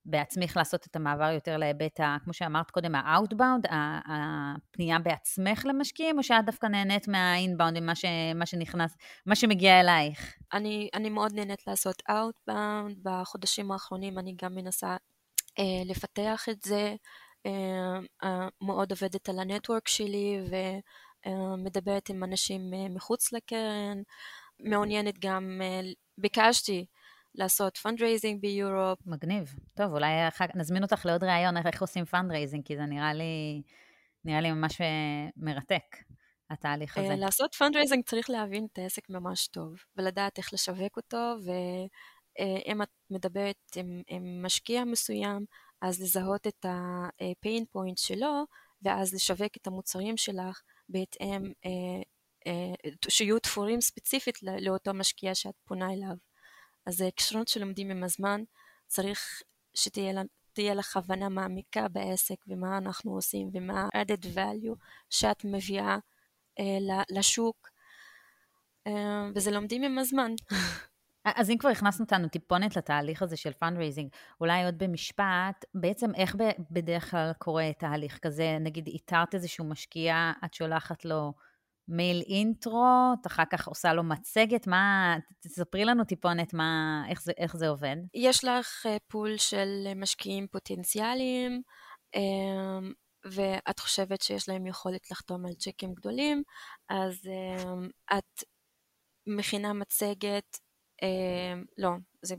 בעצמך 0.06 0.58
לעשות 0.58 0.88
את 0.88 0.96
המעבר 0.96 1.32
יותר 1.32 1.58
להיבט, 1.58 2.00
כמו 2.24 2.34
שאמרת 2.34 2.72
קודם, 2.72 2.96
ה-outbound, 2.96 3.68
הפנייה 4.06 5.00
בעצמך 5.00 5.66
למשקיעים, 5.66 6.18
או 6.18 6.24
שאת 6.24 6.46
דווקא 6.46 6.68
נהנית 6.68 7.08
מה-inbound, 7.08 7.80
מה, 7.82 7.96
ש, 7.96 8.06
מה 8.36 8.46
שנכנס, 8.46 8.98
מה 9.26 9.36
שמגיע 9.36 9.80
אלייך? 9.80 10.34
אני, 10.54 10.90
אני 10.94 11.10
מאוד 11.10 11.34
נהנית 11.34 11.68
לעשות 11.68 12.02
outbound, 12.10 12.94
בחודשים 13.04 13.72
האחרונים 13.72 14.20
אני 14.20 14.36
גם 14.42 14.56
מנסה 14.56 14.98
אה, 15.60 15.84
לפתח 15.86 16.46
את 16.50 16.62
זה, 16.62 16.96
מאוד 18.62 18.92
עובדת 18.92 19.30
על 19.30 19.40
הנטוורק 19.40 19.88
שלי 19.88 20.40
ומדברת 21.26 22.10
עם 22.10 22.24
אנשים 22.24 22.62
מחוץ 22.90 23.34
לקרן, 23.34 24.02
מעוניינת 24.60 25.20
גם, 25.20 25.62
ביקשתי 26.18 26.86
לעשות 27.36 27.78
fundraising 27.78 28.42
ב 28.42 28.49
Europe. 28.49 29.00
מגניב. 29.06 29.56
טוב, 29.74 29.94
אולי 29.94 30.28
אחר 30.28 30.48
כך 30.48 30.56
נזמין 30.56 30.84
אותך 30.84 31.06
לעוד 31.06 31.24
ראיון 31.24 31.58
איך 31.58 31.82
עושים 31.82 32.06
fundraising, 32.06 32.66
כי 32.66 32.76
זה 32.78 32.86
נראה 32.86 33.14
לי, 33.14 33.62
נראה 34.26 34.42
לי 34.42 34.52
ממש 34.52 34.82
מרתק. 35.38 35.98
התהליך 36.50 36.98
הזה? 36.98 37.16
לעשות 37.16 37.56
fundraising 37.56 38.04
צריך 38.06 38.30
להבין 38.30 38.68
את 38.74 38.78
העסק 38.78 39.10
ממש 39.10 39.48
טוב, 39.48 39.76
ולדעת 39.98 40.38
איך 40.38 40.54
לשווק 40.54 40.98
אותו, 40.98 41.36
ואם 41.46 42.82
את 42.82 42.90
מדברת 43.10 43.56
עם, 43.76 44.02
עם 44.08 44.46
משקיע 44.46 44.84
מסוים, 44.84 45.46
אז 45.82 46.02
לזהות 46.02 46.48
את 46.48 46.66
ה-pain 46.66 47.64
point 47.76 47.96
שלו, 47.96 48.44
ואז 48.82 49.14
לשווק 49.14 49.58
את 49.58 49.68
המוצרים 49.68 50.18
שלך 50.18 50.62
בהתאם, 50.90 51.42
שיהיו 53.10 53.40
תפורים 53.40 53.82
ספציפית 53.82 54.44
לאותו 54.44 54.94
משקיע 54.94 55.36
שאת 55.36 55.56
פונה 55.66 55.94
אליו. 55.94 56.16
אז 56.86 57.04
כישרונות 57.16 57.48
שלומדים 57.48 57.92
עם 57.92 58.04
הזמן, 58.04 58.42
צריך 58.88 59.42
שתהיה 59.74 60.74
לך 60.76 60.98
הבנה 60.98 61.30
מעמיקה 61.30 61.88
בעסק 61.88 62.36
ומה 62.48 62.78
אנחנו 62.78 63.12
עושים 63.16 63.50
ומה 63.54 63.88
added 63.96 64.26
value 64.36 64.76
שאת 65.10 65.46
מביאה 65.46 65.98
אה, 66.60 67.04
לשוק, 67.10 67.70
אה, 68.88 69.30
וזה 69.36 69.52
לומדים 69.52 69.84
עם 69.84 69.98
הזמן. 69.98 70.32
אז 71.26 71.50
אם 71.50 71.58
כבר 71.58 71.70
הכנסנו 71.70 72.04
אותנו 72.06 72.28
טיפונת 72.28 72.78
לתהליך 72.78 73.22
הזה 73.22 73.38
של 73.38 73.54
fundraising, 73.54 74.10
אולי 74.42 74.66
עוד 74.66 74.78
במשפט, 74.78 75.66
בעצם 75.74 76.16
איך 76.16 76.36
בדרך 76.72 77.12
כלל 77.12 77.32
קורה 77.38 77.72
תהליך 77.80 78.20
כזה? 78.22 78.58
נגיד, 78.60 78.88
איתרת 78.88 79.36
איזשהו 79.36 79.66
משקיע, 79.66 80.32
את 80.46 80.54
שולחת 80.54 81.06
לו 81.06 81.34
מייל 81.88 82.22
אינטרו, 82.28 83.14
את 83.22 83.28
אחר 83.28 83.44
כך 83.52 83.68
עושה 83.68 83.94
לו 83.94 84.04
מצגת, 84.04 84.68
מה, 84.68 85.16
תספרי 85.40 85.86
לנו 85.86 86.04
טיפונת 86.04 86.54
מה, 86.54 87.04
איך 87.10 87.22
זה, 87.22 87.32
איך 87.38 87.58
זה 87.58 87.70
עובד. 87.70 87.96
יש 88.14 88.46
לך 88.46 88.86
פול 89.08 89.32
אה, 89.32 89.38
של 89.38 89.94
משקיעים 89.96 90.48
פוטנציאליים, 90.48 91.62
ואת 93.26 93.80
חושבת 93.80 94.22
שיש 94.22 94.50
להם 94.50 94.68
יכולת 94.68 95.12
לחתום 95.12 95.46
על 95.46 95.54
צ'קים 95.54 95.94
גדולים, 95.94 96.44
אז 96.90 97.22
um, 97.26 98.18
את 98.18 98.44
מכינה 99.28 99.74
מצגת, 99.74 100.58
um, 101.04 101.66
לא, 101.78 101.90
זה, 102.22 102.36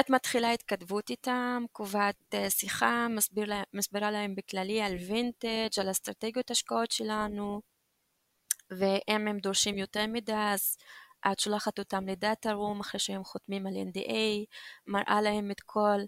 את 0.00 0.10
מתחילה 0.10 0.52
התכתבות 0.52 1.10
איתם, 1.10 1.64
קובעת 1.72 2.34
uh, 2.34 2.50
שיחה, 2.50 3.06
מסביר 3.10 3.48
לה, 3.48 3.62
מסבירה 3.72 4.10
להם 4.10 4.34
בכללי 4.34 4.82
על 4.82 4.96
וינטג', 5.08 5.80
על 5.80 5.90
אסטרטגיות 5.90 6.50
השקעות 6.50 6.90
שלנו, 6.90 7.60
ואם 8.78 9.28
הם 9.28 9.38
דורשים 9.38 9.78
יותר 9.78 10.06
מדי, 10.06 10.32
אז 10.34 10.76
את 11.32 11.38
שולחת 11.40 11.78
אותם 11.78 12.08
לדאטה 12.08 12.52
רום 12.52 12.80
אחרי 12.80 13.00
שהם 13.00 13.24
חותמים 13.24 13.66
על 13.66 13.72
NDA, 13.74 14.44
מראה 14.86 15.20
להם 15.22 15.50
את 15.50 15.60
כל 15.60 15.98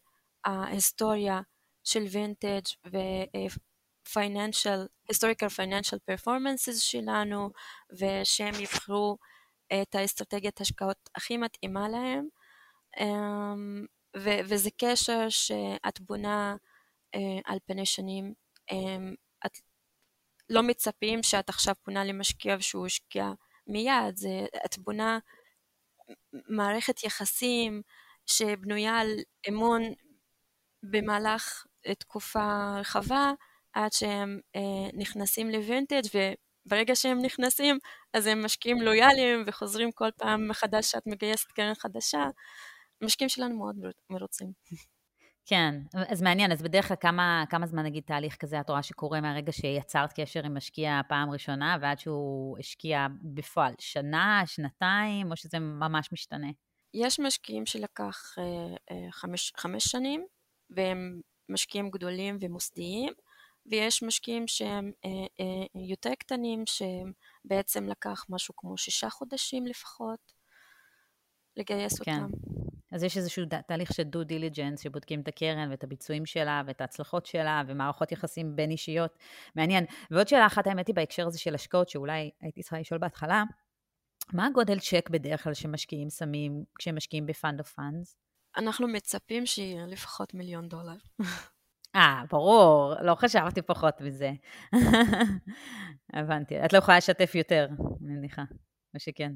ההיסטוריה 0.44 1.40
של 1.84 2.04
וינטג' 2.10 2.62
ו-financial, 2.86 4.80
historical 5.12 5.50
financial 5.56 5.98
performances 6.10 6.78
שלנו, 6.78 7.50
ושהם 7.92 8.54
יבחרו 8.60 9.16
את 9.72 9.94
האסטרטגיית 9.94 10.60
השקעות 10.60 11.10
הכי 11.14 11.36
מתאימה 11.36 11.88
להם, 11.88 12.28
אמ, 13.00 13.86
ו- 14.16 14.40
וזה 14.48 14.70
קשר 14.76 15.28
שאת 15.28 16.00
בונה 16.00 16.56
אה, 17.14 17.38
על 17.44 17.58
פני 17.66 17.86
שנים. 17.86 18.34
לא 20.50 20.62
מצפים 20.62 21.22
שאת 21.22 21.48
עכשיו 21.48 21.74
פונה 21.82 22.04
למשקיע 22.04 22.56
ושהוא 22.58 22.86
ישקיע 22.86 23.30
מיד, 23.66 24.16
זה, 24.16 24.46
את 24.66 24.78
בונה 24.78 25.18
מערכת 26.48 27.04
יחסים 27.04 27.82
שבנויה 28.26 28.98
על 28.98 29.08
אמון 29.48 29.82
במהלך 30.82 31.64
תקופה 31.98 32.76
רחבה 32.80 33.32
עד 33.72 33.92
שהם 33.92 34.40
אה, 34.56 34.90
נכנסים 34.92 35.50
לווינטג' 35.50 36.02
וברגע 36.14 36.96
שהם 36.96 37.22
נכנסים 37.22 37.78
אז 38.14 38.26
הם 38.26 38.44
משקיעים 38.44 38.82
לויאליים 38.82 39.44
וחוזרים 39.46 39.92
כל 39.92 40.10
פעם 40.16 40.48
מחדש 40.48 40.90
שאת 40.90 41.06
מגייסת 41.06 41.52
קרן 41.52 41.74
חדשה. 41.74 42.24
המשקיעים 43.02 43.28
שלנו 43.28 43.56
מאוד 43.58 43.76
מרוצים. 44.10 44.52
כן, 45.46 45.74
אז 46.08 46.22
מעניין, 46.22 46.52
אז 46.52 46.62
בדרך 46.62 46.88
כלל 46.88 46.96
כמה, 47.00 47.44
כמה 47.50 47.66
זמן 47.66 47.82
נגיד 47.82 48.02
תהליך 48.06 48.36
כזה 48.36 48.60
את 48.60 48.70
רואה 48.70 48.82
שקורה 48.82 49.20
מהרגע 49.20 49.52
שיצרת 49.52 50.12
קשר 50.20 50.44
עם 50.44 50.56
משקיע 50.56 51.00
פעם 51.08 51.30
ראשונה 51.30 51.76
ועד 51.80 51.98
שהוא 51.98 52.58
השקיע 52.58 53.06
בפועל? 53.22 53.74
שנה, 53.78 54.42
שנתיים, 54.46 55.30
או 55.30 55.36
שזה 55.36 55.58
ממש 55.58 56.12
משתנה? 56.12 56.48
יש 56.94 57.20
משקיעים 57.20 57.66
שלקח 57.66 58.34
אה, 58.38 58.44
אה, 58.90 59.10
חמש, 59.10 59.52
חמש 59.56 59.84
שנים, 59.84 60.26
והם 60.70 61.20
משקיעים 61.48 61.90
גדולים 61.90 62.38
ומוסדיים, 62.40 63.12
ויש 63.66 64.02
משקיעים 64.02 64.46
שהם 64.46 64.92
אה, 65.04 65.10
אה, 65.40 65.82
יותר 65.88 66.14
קטנים, 66.18 66.64
שבעצם 66.66 67.88
לקח 67.88 68.24
משהו 68.28 68.54
כמו 68.56 68.78
שישה 68.78 69.10
חודשים 69.10 69.66
לפחות 69.66 70.32
לגייס 71.56 71.98
כן. 71.98 72.22
אותם. 72.22 72.63
אז 72.94 73.02
יש 73.02 73.16
איזשהו 73.16 73.44
תהליך 73.66 73.94
של 73.94 74.02
דו 74.02 74.24
דיליג'נס, 74.24 74.80
שבודקים 74.80 75.20
את 75.20 75.28
הקרן 75.28 75.70
ואת 75.70 75.84
הביצועים 75.84 76.26
שלה 76.26 76.62
ואת 76.66 76.80
ההצלחות 76.80 77.26
שלה 77.26 77.62
ומערכות 77.66 78.12
יחסים 78.12 78.56
בין 78.56 78.70
אישיות. 78.70 79.18
מעניין. 79.56 79.84
ועוד 80.10 80.28
שאלה 80.28 80.46
אחת, 80.46 80.66
האמת 80.66 80.86
היא, 80.86 80.94
בהקשר 80.94 81.26
הזה 81.26 81.38
של 81.38 81.54
השקעות, 81.54 81.88
שאולי 81.88 82.30
הייתי 82.40 82.62
צריכה 82.62 82.78
לשאול 82.78 83.00
בהתחלה, 83.00 83.44
מה 84.32 84.46
הגודל 84.46 84.78
צ'ק 84.78 85.10
בדרך 85.10 85.44
כלל 85.44 85.54
שמשקיעים 85.54 86.10
שמים 86.10 86.64
כשהם 86.78 86.96
משקיעים 86.96 87.26
ב 87.26 87.33
fund 87.33 87.60
of 87.60 87.72
funds? 87.72 88.16
אנחנו 88.56 88.88
מצפים 88.88 89.46
שיהיה 89.46 89.86
לפחות 89.86 90.34
מיליון 90.34 90.68
דולר. 90.68 90.96
אה, 91.96 92.22
ברור, 92.30 92.94
לא 93.02 93.14
חשבתי 93.14 93.62
פחות 93.62 94.00
מזה. 94.00 94.32
הבנתי. 96.14 96.64
את 96.64 96.72
לא 96.72 96.78
יכולה 96.78 96.96
לשתף 96.96 97.34
יותר, 97.34 97.66
אני 97.70 98.14
מניחה, 98.14 98.42
או 98.94 99.00
שכן. 99.00 99.32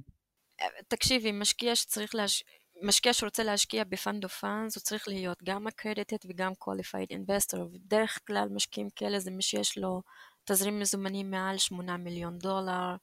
תקשיבי, 0.89 1.33
משקיע 1.33 1.77
שצריך 1.77 2.15
להש... 2.15 2.45
משקיע 2.83 3.13
שרוצה 3.13 3.43
להשקיע 3.43 3.85
ב 3.85 3.93
fund 3.93 4.25
of 4.25 4.41
funds, 4.41 4.77
הוא 4.77 4.83
צריך 4.83 5.09
להיות 5.09 5.43
גם 5.45 5.67
accredited 5.67 6.27
וגם 6.29 6.53
qualified 6.53 7.13
investor, 7.13 7.59
ובדרך 7.59 8.19
כלל 8.27 8.49
משקיעים 8.51 8.89
כאלה 8.97 9.19
זה 9.19 9.31
מי 9.31 9.43
שיש 9.43 9.79
לו 9.79 10.03
תזרים 10.45 10.81
מזומנים 10.81 11.31
מעל 11.31 11.59
8 11.59 11.97
מיליון 11.97 12.39
דולר, 12.39 12.97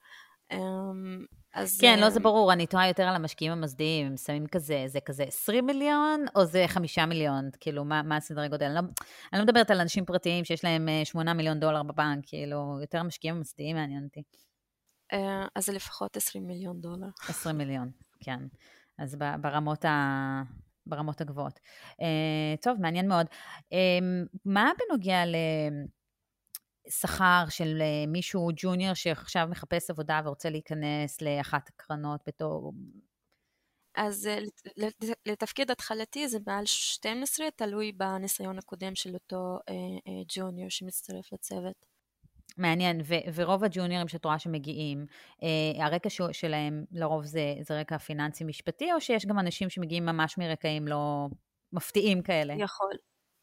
אמ, 0.52 1.26
אז... 1.54 1.78
כן, 1.82 2.00
לא, 2.00 2.10
זה 2.10 2.20
אמ, 2.20 2.24
ברור, 2.24 2.54
אני 2.54 2.68
תוהה 2.68 2.88
יותר 2.88 3.04
על 3.04 3.16
המשקיעים 3.16 3.52
המוסדיים, 3.52 4.08
הם 4.08 4.18
שמים 4.18 4.48
כזה, 4.48 4.84
זה 4.88 5.00
כזה 5.00 5.24
20 5.24 5.66
מיליון, 5.66 6.26
או 6.36 6.46
זה 6.46 6.66
5 6.68 7.00
מיליון? 7.00 7.50
כאילו, 7.60 7.86
מה, 7.86 8.02
מה 8.04 8.18
הסדרי 8.18 8.50
גודל? 8.50 8.66
אני 8.66 8.76
לא, 8.76 8.80
אני 9.34 9.40
לא 9.40 9.46
מדברת 9.46 9.72
על 9.72 9.82
אנשים 9.82 10.06
פרטיים 10.06 10.46
שיש 10.46 10.64
להם 10.64 10.88
8 11.04 11.32
אה, 11.32 11.36
מיליון 11.36 11.60
דולר 11.60 11.84
בבנק, 11.84 12.24
כאילו, 12.28 12.78
יותר 12.82 12.98
המשקיעים 12.98 13.36
המוסדיים 13.36 13.76
מעניין 13.76 14.04
אותי. 14.04 14.24
אה, 15.14 15.48
אז 15.56 15.66
זה 15.66 15.74
לפחות 15.74 16.18
20 16.18 16.48
מיליון 16.48 16.82
דולר. 16.82 17.08
20 17.30 17.58
מיליון, 17.58 17.92
כן. 18.20 18.40
אז 18.98 19.18
ברמות 19.42 19.86
ה... 19.86 20.42
ברמות 20.86 21.22
הגבוהות. 21.22 21.60
Uh, 21.92 22.62
טוב, 22.62 22.82
מעניין 22.82 23.08
מאוד. 23.08 23.26
Uh, 23.64 23.76
מה 24.46 24.72
בנוגע 24.80 25.26
ל... 25.26 25.36
שכר 26.90 27.46
של 27.50 27.78
אה, 27.82 28.08
מישהו 28.08 28.50
ג'וניור 28.56 28.94
שעכשיו 28.94 29.48
מחפש 29.50 29.90
עבודה 29.90 30.22
ורוצה 30.26 30.50
להיכנס 30.50 31.22
לאחת 31.22 31.70
הקרנות 31.70 32.22
בתור... 32.28 32.74
אז 33.96 34.30
לתפקיד 35.26 35.72
התחלתי 35.72 36.28
זה 36.28 36.38
מעל 36.48 36.66
12, 36.66 37.52
תלוי 37.56 37.92
בניסיון 37.92 38.58
הקודם 38.58 38.96
של 38.96 39.14
אותו 39.14 39.60
ג'וניור 40.36 40.70
שמצטרף 40.70 41.34
לצוות. 41.34 41.95
מעניין, 42.58 43.02
ו- 43.04 43.34
ורוב 43.34 43.64
הג'וניורים 43.64 44.08
שאת 44.08 44.26
רואה 44.26 44.40
שמגיעים, 44.40 45.06
אה, 45.44 45.86
הרקע 45.86 46.10
ש- 46.10 46.22
שלהם 46.32 46.86
לרוב 46.92 47.26
זה, 47.26 47.54
זה 47.62 47.80
רקע 47.80 47.98
פיננסי-משפטי, 47.98 48.94
או 48.94 49.02
שיש 49.02 49.26
גם 49.26 49.40
אנשים 49.40 49.70
שמגיעים 49.70 50.06
ממש 50.06 50.38
מרקעים 50.38 50.88
לא 50.88 51.28
מפתיעים 51.74 52.22
כאלה? 52.22 52.54
יכול, 52.54 52.92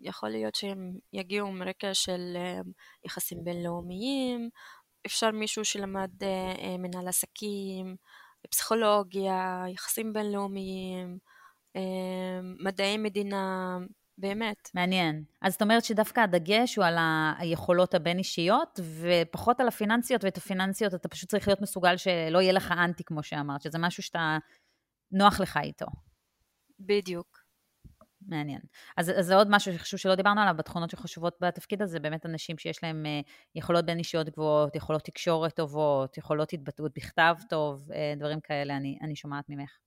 יכול 0.00 0.28
להיות 0.28 0.54
שהם 0.54 0.92
יגיעו 1.12 1.52
מרקע 1.52 1.94
של 1.94 2.32
אה, 2.36 2.60
יחסים 3.04 3.44
בינלאומיים, 3.44 4.48
אפשר 5.06 5.30
מישהו 5.30 5.64
שלמד 5.64 6.10
אה, 6.22 6.52
אה, 6.58 6.76
מנהל 6.78 7.08
עסקים, 7.08 7.96
פסיכולוגיה, 8.50 9.64
יחסים 9.68 10.12
בינלאומיים, 10.12 11.18
מדעי 12.64 12.98
מדינה, 12.98 13.76
באמת. 14.22 14.70
מעניין. 14.74 15.24
אז 15.40 15.52
זאת 15.52 15.62
אומרת 15.62 15.84
שדווקא 15.84 16.20
הדגש 16.20 16.76
הוא 16.76 16.84
על 16.84 16.96
היכולות 17.38 17.94
הבין-אישיות, 17.94 18.80
ופחות 19.00 19.60
על 19.60 19.68
הפיננסיות, 19.68 20.24
ואת 20.24 20.36
הפיננסיות 20.36 20.94
אתה 20.94 21.08
פשוט 21.08 21.30
צריך 21.30 21.48
להיות 21.48 21.60
מסוגל 21.60 21.96
שלא 21.96 22.42
יהיה 22.42 22.52
לך 22.52 22.72
אנטי, 22.72 23.04
כמו 23.04 23.22
שאמרת, 23.22 23.62
שזה 23.62 23.78
משהו 23.78 24.02
שאתה 24.02 24.38
נוח 25.12 25.40
לך 25.40 25.58
איתו. 25.62 25.86
בדיוק. 26.80 27.42
מעניין. 28.28 28.60
אז, 28.96 29.10
אז 29.18 29.26
זה 29.26 29.34
עוד 29.34 29.48
משהו 29.50 29.72
שחשוב 29.72 30.00
שלא 30.00 30.14
דיברנו 30.14 30.40
עליו, 30.40 30.54
בתכונות 30.58 30.90
שחשובות 30.90 31.36
בתפקיד 31.40 31.82
הזה, 31.82 32.00
באמת 32.00 32.26
אנשים 32.26 32.58
שיש 32.58 32.82
להם 32.82 33.06
uh, 33.06 33.30
יכולות 33.54 33.84
בין 33.84 33.98
אישיות 33.98 34.28
גבוהות, 34.28 34.76
יכולות 34.76 35.02
תקשורת 35.02 35.56
טובות, 35.56 36.18
יכולות 36.18 36.52
התבטאות 36.52 36.92
בכתב 36.94 37.34
טוב, 37.48 37.90
uh, 37.90 38.18
דברים 38.18 38.40
כאלה 38.40 38.76
אני, 38.76 38.98
אני 39.02 39.16
שומעת 39.16 39.44
ממך. 39.48 39.78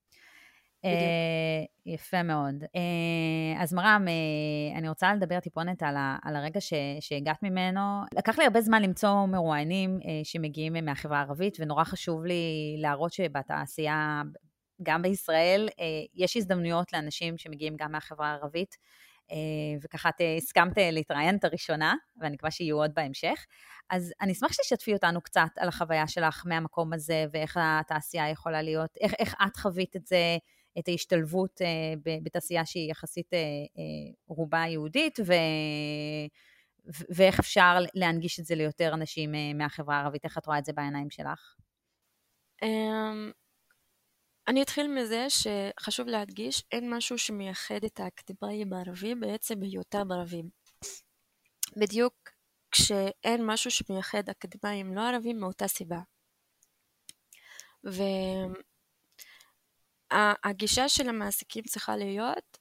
Uh, 0.86 1.68
יפה 1.86 2.24
מאוד. 2.24 2.64
Uh, 2.64 3.64
אז 3.64 3.74
מרם, 3.74 4.06
uh, 4.08 4.78
אני 4.78 4.90
רוצה 4.90 5.14
לדבר 5.14 5.40
טיפונת 5.40 5.84
על, 5.84 6.36
הרגע 6.36 6.60
שהגעת 7.00 7.44
ממנו. 7.44 7.82
לקח 8.14 8.40
לי 8.40 8.46
הרבה 8.46 8.62
זמן 8.62 8.82
למצוא 8.82 9.26
מרואיינים 9.26 10.00
שמגיעים 10.24 10.86
מהחברה 10.86 11.18
הערבית, 11.18 11.58
ונורא 11.60 11.84
חשוב 11.84 12.26
לי 12.26 12.76
להראות 12.82 13.14
שבתעשייה 13.14 14.22
גם 14.84 15.02
בישראל 15.02 15.70
אה, 15.80 15.86
יש 16.16 16.38
הזדמנויות 16.38 16.94
לאנשים 16.94 17.38
שמגיעים 17.38 17.76
גם 17.78 17.92
מהחברה 17.92 18.28
הערבית, 18.28 18.76
אה, 19.32 19.38
וככה 19.84 20.10
את 20.10 20.22
אה, 20.22 20.36
הסכמת 20.36 20.78
להתראיין 20.78 21.38
את 21.38 21.44
הראשונה, 21.44 21.96
ואני 22.18 22.34
מקווה 22.34 22.52
שיהיו 22.52 22.78
עוד 22.78 22.92
בהמשך. 22.96 23.46
אז 23.90 24.14
אני 24.22 24.32
אשמח 24.32 24.54
שתשתפי 24.54 24.94
אותנו 24.94 25.22
קצת 25.22 25.50
על 25.58 25.68
החוויה 25.68 26.08
שלך 26.08 26.44
מהמקום 26.46 26.94
הזה, 26.94 27.26
ואיך 27.34 27.58
התעשייה 27.62 28.30
יכולה 28.30 28.62
להיות, 28.62 28.98
איך, 29.02 29.14
איך 29.20 29.36
את 29.48 29.58
חווית 29.58 29.96
את 29.96 30.06
זה, 30.08 30.38
את 30.80 30.88
ההשתלבות 30.88 31.62
בתעשייה 32.24 32.66
שהיא 32.66 32.92
יחסית 32.92 33.30
רובה 34.28 34.64
יהודית, 34.68 35.20
ו... 35.26 35.34
ואיך 37.10 37.40
אפשר 37.40 37.78
להנגיש 37.94 38.40
את 38.40 38.46
זה 38.46 38.56
ליותר 38.56 38.94
אנשים 38.94 39.32
מהחברה 39.56 39.96
הערבית, 39.96 40.26
איך 40.26 40.38
את 40.38 40.46
רואה 40.46 40.60
את 40.60 40.66
זה 40.66 40.74
בעיניים 40.74 41.10
שלך? 41.10 41.56
אמ, 42.64 43.32
אני 44.48 44.62
אתחיל 44.62 44.88
מזה 44.88 45.28
שחשוב 45.30 46.08
להדגיש, 46.08 46.64
אין 46.72 46.94
משהו 46.94 47.18
שמייחד 47.18 47.84
את 47.86 48.00
האקדמאים 48.00 48.74
הערבים 48.74 49.20
בעצם 49.20 49.62
היותם 49.62 50.12
ערבים. 50.12 50.50
בדיוק 51.78 52.30
כשאין 52.72 53.46
משהו 53.46 53.72
שמייחד 53.72 54.30
אקדמאים 54.30 54.96
לא 54.96 55.02
ערבים 55.10 55.40
מאותה 55.40 55.68
סיבה. 55.68 56.00
והגישה 60.14 60.90
של 60.90 61.10
המעסיקים 61.10 61.64
צריכה 61.64 61.96
להיות 61.96 62.58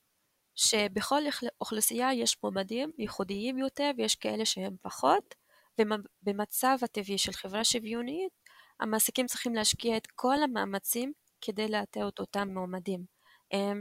שבכל 0.55 1.23
אוכלוסייה 1.61 2.15
יש 2.15 2.37
מועמדים 2.43 2.91
ייחודיים 2.99 3.59
יותר 3.59 3.91
ויש 3.97 4.15
כאלה 4.15 4.45
שהם 4.45 4.77
פחות, 4.83 5.35
ובמצב 5.81 6.77
הטבעי 6.83 7.19
של 7.19 7.33
חברה 7.33 7.65
שוויונית 7.65 8.33
המעסיקים 8.81 9.27
צריכים 9.27 9.55
להשקיע 9.55 9.97
את 9.97 10.07
כל 10.15 10.43
המאמצים 10.43 11.13
כדי 11.41 11.69
לאתר 11.69 12.09
את 12.09 12.21
אותם 12.21 12.49
מועמדים. 12.49 13.05
אה, 13.53 13.73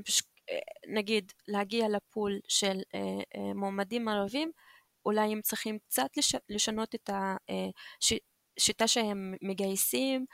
נגיד 0.87 1.31
להגיע 1.47 1.89
לפול 1.89 2.39
של 2.47 2.81
אה, 2.95 2.99
אה, 3.35 3.53
מועמדים 3.53 4.07
ערבים, 4.07 4.51
אולי 5.05 5.31
הם 5.31 5.41
צריכים 5.41 5.79
קצת 5.79 6.09
לשנות 6.49 6.95
את 6.95 7.09
השיטה 7.09 8.87
שהם 8.87 9.33
מגייסים, 9.41 10.25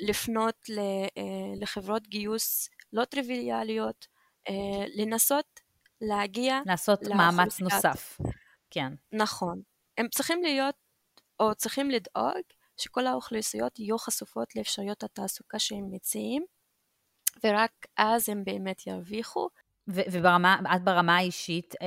לפנות 0.00 0.66
לחברות 1.60 2.08
גיוס 2.08 2.68
לא 2.92 3.04
טריוויאליות, 3.04 4.06
לנסות 4.96 5.60
להגיע 6.00 6.60
לעשות 6.66 7.02
מאמץ 7.02 7.60
נוסף, 7.60 8.18
כן. 8.70 8.92
נכון. 9.12 9.62
הם 9.98 10.08
צריכים 10.08 10.42
להיות, 10.42 10.74
או 11.40 11.54
צריכים 11.54 11.90
לדאוג 11.90 12.42
שכל 12.76 13.06
האוכלוסיות 13.06 13.78
יהיו 13.78 13.98
חשופות 13.98 14.56
לאפשרויות 14.56 15.02
התעסוקה 15.02 15.58
שהם 15.58 15.90
מציעים, 15.90 16.44
ורק 17.44 17.72
אז 17.96 18.28
הם 18.28 18.44
באמת 18.44 18.86
ירוויחו. 18.86 19.48
וברמה, 19.88 20.58
את 20.76 20.84
ברמה 20.84 21.16
האישית, 21.16 21.74
אה, 21.82 21.86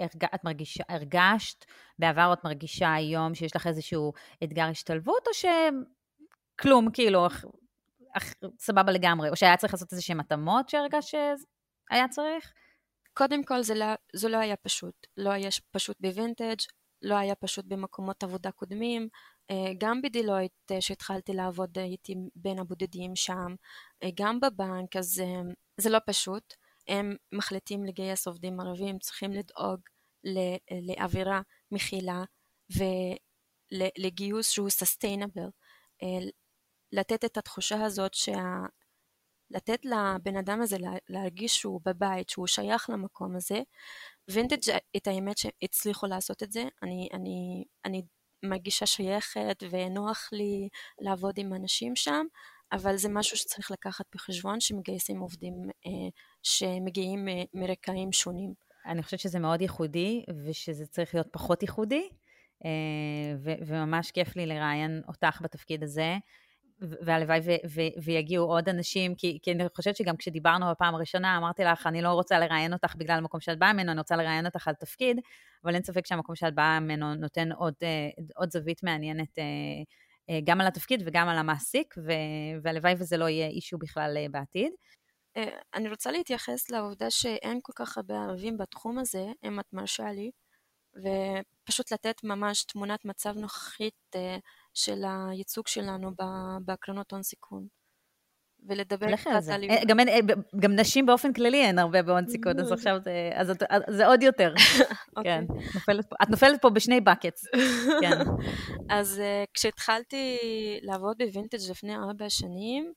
אה, 0.00 0.06
את 0.34 0.44
מרגישה, 0.44 0.84
הרגשת 0.88 1.64
בעבר 1.98 2.32
את 2.32 2.44
מרגישה 2.44 2.94
היום 2.94 3.34
שיש 3.34 3.56
לך 3.56 3.66
איזשהו 3.66 4.12
אתגר 4.44 4.64
השתלבות, 4.64 5.26
או 5.26 5.32
שכלום, 6.60 6.90
כאילו, 6.92 7.26
אך, 7.26 7.44
סבבה 8.58 8.92
לגמרי, 8.92 9.30
או 9.30 9.36
שהיה 9.36 9.56
צריך 9.56 9.74
לעשות 9.74 9.92
איזה 9.92 10.02
שהן 10.02 10.20
התאמות 10.20 10.68
שהרגשת 10.68 11.08
שהיה 11.90 12.08
צריך? 12.08 12.52
קודם 13.14 13.44
כל 13.44 13.62
זה 13.62 13.74
לא, 13.74 13.86
זה 14.14 14.28
לא 14.28 14.36
היה 14.36 14.56
פשוט, 14.56 15.06
לא 15.16 15.30
היה 15.30 15.48
פשוט 15.70 15.96
בווינטג', 16.00 16.56
לא 17.02 17.14
היה 17.14 17.34
פשוט 17.34 17.64
במקומות 17.64 18.22
עבודה 18.22 18.50
קודמים, 18.50 19.08
אה, 19.50 19.72
גם 19.78 20.02
בדילויט 20.02 20.52
אה, 20.70 20.80
שהתחלתי 20.80 21.32
לעבוד 21.32 21.78
הייתי 21.78 22.14
בין 22.36 22.58
הבודדים 22.58 23.16
שם, 23.16 23.54
אה, 24.02 24.08
גם 24.14 24.40
בבנק, 24.40 24.96
אז 24.96 25.22
זה 25.80 25.90
לא 25.90 25.98
פשוט. 26.06 26.54
הם 26.88 27.16
מחליטים 27.32 27.84
לגייס 27.84 28.26
עובדים 28.26 28.60
ערבים, 28.60 28.98
צריכים 28.98 29.32
לדאוג 29.32 29.80
לאווירה 30.86 31.40
מכילה 31.70 32.24
ולגיוס 33.72 34.50
שהוא 34.50 34.68
sustainable. 34.68 35.50
לתת 36.92 37.24
את 37.24 37.36
התחושה 37.36 37.84
הזאת 37.84 38.14
שה... 38.14 38.42
לתת 39.50 39.84
לבן 39.84 40.36
אדם 40.36 40.60
הזה 40.62 40.76
להרגיש 41.08 41.56
שהוא 41.56 41.80
בבית, 41.84 42.28
שהוא 42.28 42.46
שייך 42.46 42.90
למקום 42.90 43.36
הזה. 43.36 43.60
וינטג' 44.30 44.76
את 44.96 45.06
האמת 45.06 45.38
שהצליחו 45.38 46.06
לעשות 46.06 46.42
את 46.42 46.52
זה, 46.52 46.64
אני, 46.82 47.08
אני, 47.12 47.64
אני 47.84 48.02
מרגישה 48.42 48.86
שייכת 48.86 49.62
ונוח 49.70 50.28
לי 50.32 50.68
לעבוד 51.00 51.34
עם 51.38 51.54
אנשים 51.54 51.96
שם, 51.96 52.26
אבל 52.72 52.96
זה 52.96 53.08
משהו 53.08 53.36
שצריך 53.36 53.70
לקחת 53.70 54.04
בחשבון 54.14 54.60
שמגייסים 54.60 55.20
עובדים 55.20 55.54
אה, 55.86 56.08
שמגיעים 56.42 57.28
אה, 57.28 57.42
מרקעים 57.54 58.12
שונים. 58.12 58.54
אני 58.86 59.02
חושבת 59.02 59.20
שזה 59.20 59.38
מאוד 59.38 59.60
ייחודי, 59.60 60.24
ושזה 60.44 60.86
צריך 60.86 61.14
להיות 61.14 61.28
פחות 61.32 61.62
ייחודי, 61.62 62.08
אה, 62.64 62.70
ו- 63.38 63.66
וממש 63.66 64.10
כיף 64.10 64.36
לי 64.36 64.46
לראיין 64.46 65.02
אותך 65.08 65.40
בתפקיד 65.42 65.82
הזה. 65.82 66.16
והלוואי 66.80 67.40
ו- 67.44 67.68
ו- 67.70 68.04
ויגיעו 68.04 68.44
עוד 68.44 68.68
אנשים, 68.68 69.14
כי, 69.14 69.38
כי 69.42 69.52
אני 69.52 69.64
חושבת 69.76 69.96
שגם 69.96 70.16
כשדיברנו 70.16 70.70
בפעם 70.70 70.94
הראשונה, 70.94 71.36
אמרתי 71.36 71.64
לך, 71.64 71.86
אני 71.86 72.02
לא 72.02 72.08
רוצה 72.08 72.38
לראיין 72.38 72.72
אותך 72.72 72.94
בגלל 72.96 73.16
המקום 73.16 73.40
שאת 73.40 73.58
באה 73.58 73.72
ממנו, 73.72 73.92
אני 73.92 73.98
רוצה 73.98 74.16
לראיין 74.16 74.46
אותך 74.46 74.68
על 74.68 74.74
תפקיד, 74.74 75.20
אבל 75.64 75.74
אין 75.74 75.82
ספק 75.82 76.06
שהמקום 76.06 76.34
שאת 76.34 76.54
באה 76.54 76.80
ממנו 76.80 77.14
נותן 77.14 77.52
עוד, 77.52 77.74
אה, 77.82 78.08
עוד 78.36 78.50
זווית 78.50 78.82
מעניינת 78.82 79.38
אה, 79.38 79.44
אה, 80.30 80.40
גם 80.44 80.60
על 80.60 80.66
התפקיד 80.66 81.02
וגם 81.06 81.28
על 81.28 81.38
המעסיק, 81.38 81.94
והלוואי 82.62 82.94
וזה 82.98 83.16
לא 83.16 83.28
יהיה 83.28 83.46
אישו 83.46 83.78
בכלל 83.78 84.16
בעתיד. 84.30 84.72
אני 85.74 85.88
רוצה 85.88 86.10
להתייחס 86.10 86.70
לעובדה 86.70 87.10
שאין 87.10 87.58
כל 87.62 87.72
כך 87.74 87.96
הרבה 87.96 88.14
ערבים 88.14 88.58
בתחום 88.58 88.98
הזה, 88.98 89.26
אם 89.44 89.60
את 89.60 89.72
מרשה 89.72 90.12
לי, 90.12 90.30
ופשוט 90.96 91.92
לתת 91.92 92.24
ממש 92.24 92.64
תמונת 92.64 93.04
מצב 93.04 93.34
נוכחית 93.36 94.16
של 94.76 95.02
הייצוג 95.04 95.66
שלנו 95.66 96.10
בקרנות 96.66 97.12
הון 97.12 97.22
סיכון. 97.22 97.66
ולדבר 98.68 99.16
קצת 99.16 99.52
על... 99.52 99.64
אה, 99.70 99.82
גם, 99.86 100.00
אה, 100.00 100.18
גם 100.60 100.72
נשים 100.72 101.06
באופן 101.06 101.32
כללי 101.32 101.64
אין 101.64 101.78
הרבה 101.78 102.02
בהון 102.02 102.28
סיכון, 102.28 102.60
אז 102.60 102.72
עכשיו 102.72 102.96
זה, 103.00 103.30
אז 103.34 103.50
את, 103.50 103.62
זה 103.88 104.06
עוד 104.06 104.22
יותר. 104.22 104.54
כן, 104.58 104.84
אוקיי. 105.16 105.46
נופלת 105.74 106.06
פה, 106.10 106.16
את 106.22 106.28
נופלת 106.30 106.62
פה 106.62 106.70
בשני 106.70 107.00
בקטס. 107.00 107.44
כן. 108.02 108.18
אז 108.90 109.18
uh, 109.18 109.50
כשהתחלתי 109.54 110.38
לעבוד 110.82 111.16
בווינטג' 111.18 111.70
לפני 111.70 111.96
ארבע 111.96 112.30
שנים, 112.30 112.92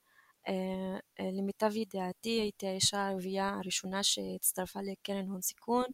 uh, 0.47 0.49
uh, 0.49 1.23
למיטב 1.37 1.75
ידיעתי 1.75 2.29
הייתי 2.29 2.67
האישה 2.67 2.97
הערבייה 2.97 3.57
הראשונה 3.63 4.03
שהצטרפה 4.03 4.79
לקרן 4.83 5.25
הון 5.29 5.41
סיכון. 5.41 5.85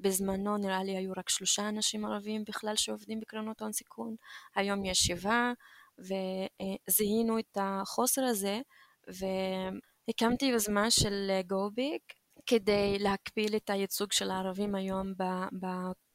בזמנו 0.00 0.56
נראה 0.56 0.82
לי 0.82 0.96
היו 0.96 1.12
רק 1.16 1.28
שלושה 1.28 1.68
אנשים 1.68 2.04
ערבים 2.04 2.44
בכלל 2.44 2.76
שעובדים 2.76 3.20
בקרנות 3.20 3.62
הון 3.62 3.72
סיכון, 3.72 4.16
היום 4.54 4.84
יש 4.84 4.98
שבעה, 4.98 5.52
וזיהינו 5.98 7.38
את 7.38 7.58
החוסר 7.60 8.24
הזה, 8.24 8.60
והקמתי 9.08 10.44
יוזמה 10.46 10.90
של 10.90 11.30
גוביק 11.46 12.02
כדי 12.46 12.98
להגביר 12.98 13.56
את 13.56 13.70
הייצוג 13.70 14.12
של 14.12 14.30
הערבים 14.30 14.74
היום 14.74 15.12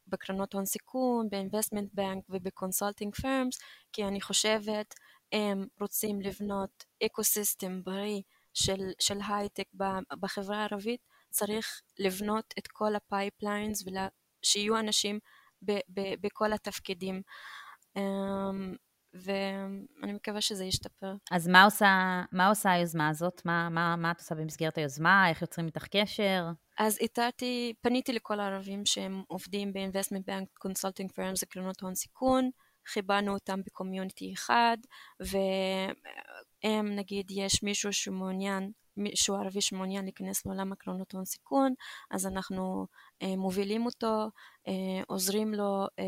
בקרנות 0.07 0.53
הון 0.53 0.65
סיכון, 0.65 1.29
ב 1.29 1.35
investment 1.35 1.89
bank 1.93 2.23
וב 2.29 2.44
consulting 2.44 3.15
firms, 3.15 3.59
כי 3.93 4.03
אני 4.03 4.21
חושבת 4.21 4.93
אם 5.31 5.65
רוצים 5.81 6.21
לבנות 6.21 6.83
ecosystem 7.05 7.83
בריא 7.83 8.21
של, 8.53 8.91
של 8.99 9.17
הייטק 9.27 9.67
בחברה 10.19 10.57
הערבית, 10.57 11.01
צריך 11.35 11.81
לבנות 11.99 12.53
את 12.59 12.67
כל 12.67 12.95
ה 12.95 13.04
pipelines 13.04 13.83
ושיהיו 13.85 14.79
אנשים 14.79 15.19
ב- 15.61 15.79
ב- 15.93 16.15
בכל 16.21 16.53
התפקידים. 16.53 17.21
אממ, 17.97 18.75
ואני 19.13 20.13
מקווה 20.13 20.41
שזה 20.41 20.65
ישתפר. 20.65 21.13
אז 21.31 21.47
מה 21.47 21.63
עושה, 21.63 22.21
מה 22.31 22.47
עושה 22.47 22.71
היוזמה 22.71 23.09
הזאת? 23.09 23.41
מה, 23.45 23.69
מה, 23.69 23.95
מה 23.95 24.11
את 24.11 24.19
עושה 24.19 24.35
במסגרת 24.35 24.77
היוזמה? 24.77 25.29
איך 25.29 25.41
יוצרים 25.41 25.67
איתך 25.67 25.87
קשר? 25.87 26.45
אז 26.77 26.97
איתרתי, 26.97 27.73
פניתי 27.81 28.13
לכל 28.13 28.39
הערבים 28.39 28.85
שהם 28.85 29.23
עובדים 29.27 29.73
ב-investment 29.73 30.23
bank 30.29 30.67
consulting 30.67 31.09
firms 31.09 31.39
וקרנות 31.43 31.81
הון 31.81 31.95
סיכון, 31.95 32.49
חיברנו 32.87 33.33
אותם 33.33 33.59
ב 33.65 33.72
community 33.72 34.33
אחד, 34.33 34.77
והם 35.19 36.95
נגיד 36.95 37.31
יש 37.31 37.63
מישהו 37.63 37.93
שמעוניין 37.93 38.71
מישהו 38.97 39.35
ערבי 39.35 39.61
שמעוניין 39.61 40.03
להיכנס 40.05 40.45
לעולם 40.45 40.71
הקרנות 40.71 41.11
הון 41.13 41.25
סיכון, 41.25 41.73
אז 42.11 42.27
אנחנו 42.27 42.87
אה, 43.21 43.35
מובילים 43.37 43.85
אותו, 43.85 44.29
אה, 44.67 45.01
עוזרים 45.07 45.53
לו 45.53 45.87
אה, 45.99 46.03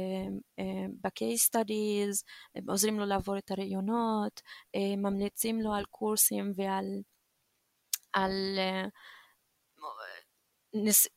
אה, 0.59 0.85
ב-case 1.01 1.49
studies, 1.49 2.23
אה, 2.55 2.61
עוזרים 2.67 2.99
לו 2.99 3.05
לעבור 3.05 3.37
את 3.37 3.51
הראיונות, 3.51 4.41
אה, 4.75 4.95
ממליצים 4.97 5.61
לו 5.61 5.73
על 5.73 5.85
קורסים 5.85 6.53
ועל 6.55 6.85
על, 8.13 8.31
אה, 8.57 8.85
נס, 10.73 11.07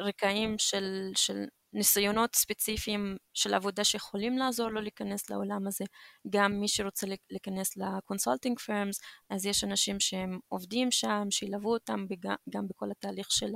רקעים 0.00 0.58
של, 0.58 1.10
של 1.16 1.44
ניסיונות 1.72 2.36
ספציפיים 2.36 3.16
של 3.34 3.54
עבודה 3.54 3.84
שיכולים 3.84 4.38
לעזור 4.38 4.68
לו 4.68 4.80
להיכנס 4.80 5.30
לעולם 5.30 5.66
הזה. 5.66 5.84
גם 6.30 6.60
מי 6.60 6.68
שרוצה 6.68 7.06
להיכנס 7.30 7.76
ל 7.76 7.84
consulting 7.84 8.58
firms, 8.58 9.00
אז 9.30 9.46
יש 9.46 9.64
אנשים 9.64 10.00
שהם 10.00 10.38
עובדים 10.48 10.90
שם, 10.90 11.26
שילוו 11.30 11.72
אותם 11.72 12.06
גם 12.50 12.68
בכל 12.68 12.90
התהליך 12.90 13.30
של 13.30 13.52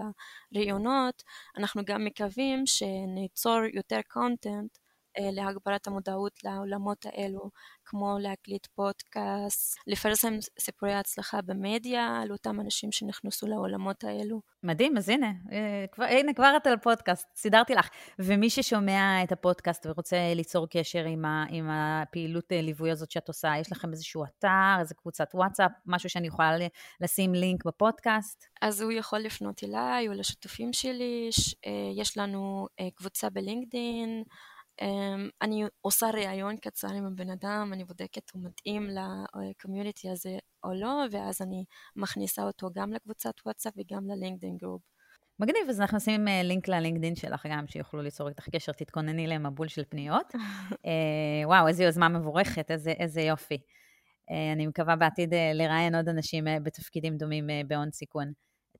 הראיונות. 0.53 1.23
אנחנו 1.57 1.83
גם 1.85 2.05
מקווים 2.05 2.67
שניצור 2.67 3.59
יותר 3.75 4.01
content 4.09 4.79
להגברת 5.21 5.87
המודעות 5.87 6.33
לעולמות 6.45 7.07
האלו, 7.07 7.51
כמו 7.85 8.17
להקליט 8.21 8.67
פודקאסט, 8.67 9.79
לפרסם 9.87 10.35
סיפורי 10.59 10.95
הצלחה 10.95 11.43
במדיה 11.43 12.21
על 12.23 12.33
אותם 12.33 12.61
אנשים 12.61 12.93
שנכנסו 12.93 13.47
לעולמות 13.47 14.05
האלו. 14.05 14.41
מדהים, 14.63 14.97
אז 14.97 15.09
הנה, 15.09 15.33
אה, 15.53 15.85
כבר, 15.93 16.05
הנה 16.05 16.35
כבר 16.35 16.53
את 16.57 16.67
על 16.67 16.77
פודקאסט, 16.79 17.29
סידרתי 17.37 17.75
לך. 17.75 17.89
ומי 18.19 18.51
ששומע 18.51 19.25
את 19.25 19.33
הפודקאסט 19.33 19.87
ורוצה 19.87 20.17
ליצור 20.35 20.67
קשר 20.71 21.05
עם, 21.05 21.25
ה, 21.25 21.45
עם 21.51 21.69
הפעילות 21.71 22.53
אה, 22.53 22.61
ליווי 22.61 22.91
הזאת 22.91 23.11
שאת 23.11 23.29
עושה, 23.29 23.53
יש 23.61 23.73
לכם 23.73 23.93
איזשהו 23.93 24.25
אתר, 24.25 24.81
איזה 24.81 24.95
קבוצת 24.95 25.29
וואטסאפ, 25.35 25.71
משהו 25.87 26.09
שאני 26.09 26.27
יכולה 26.27 26.57
לשים 27.01 27.35
לינק 27.35 27.65
בפודקאסט? 27.65 28.45
אז 28.63 28.81
הוא 28.81 28.93
יכול 28.93 29.19
לפנות 29.19 29.65
אליי 29.65 30.09
או 30.09 30.13
לשותפים 30.13 30.73
שלי, 30.73 31.31
יש 31.97 32.19
לנו 32.19 32.67
קבוצה 32.95 33.31
ב 33.31 33.40
LinkedIn, 33.40 34.23
אני 35.43 35.65
עושה 35.81 36.11
ראיון 36.11 36.57
קצר 36.57 36.89
עם 36.89 37.07
הבן 37.07 37.31
אדם, 37.31 37.71
אני 37.73 37.85
בודקת 37.85 38.31
הוא 38.31 38.43
מתאים 38.45 38.89
ל 39.51 39.57
community 39.57 40.11
הזה 40.11 40.39
או 40.65 40.73
לא, 40.75 41.05
ואז 41.11 41.43
אני 41.43 41.65
מכניסה 41.97 42.43
אותו 42.43 42.69
גם 42.75 42.93
לקבוצת 42.93 43.35
וואטסאפ 43.47 43.73
וגם 43.77 44.07
ל 44.07 44.12
LinkedIn 44.12 44.57
group. 44.57 44.83
מגניב, 45.41 45.69
אז 45.69 45.81
אנחנו 45.81 45.97
נשים 45.97 46.29
אה, 46.29 46.43
לינק 46.43 46.69
ללינקדאין 46.69 47.17
שלך 47.17 47.47
גם, 47.51 47.67
שיוכלו 47.67 48.03
ליצור 48.03 48.29
איתך 48.29 48.49
קשר, 48.49 48.73
תתכונני 48.73 49.27
למבול 49.27 49.69
של 49.69 49.83
פניות. 49.89 50.33
אה, 50.87 51.43
וואו, 51.45 51.69
איזו 51.69 51.83
יוזמה 51.83 52.09
מבורכת, 52.09 52.71
איזה, 52.71 52.91
איזה 52.91 53.21
יופי. 53.21 53.59
אה, 54.31 54.53
אני 54.53 54.67
מקווה 54.67 54.97
בעתיד 54.97 55.35
לראיין 55.55 55.95
עוד 55.95 56.09
אנשים 56.09 56.45
בתפקידים 56.63 57.17
דומים 57.17 57.47
בהון 57.67 57.91
סיכון. 57.91 58.33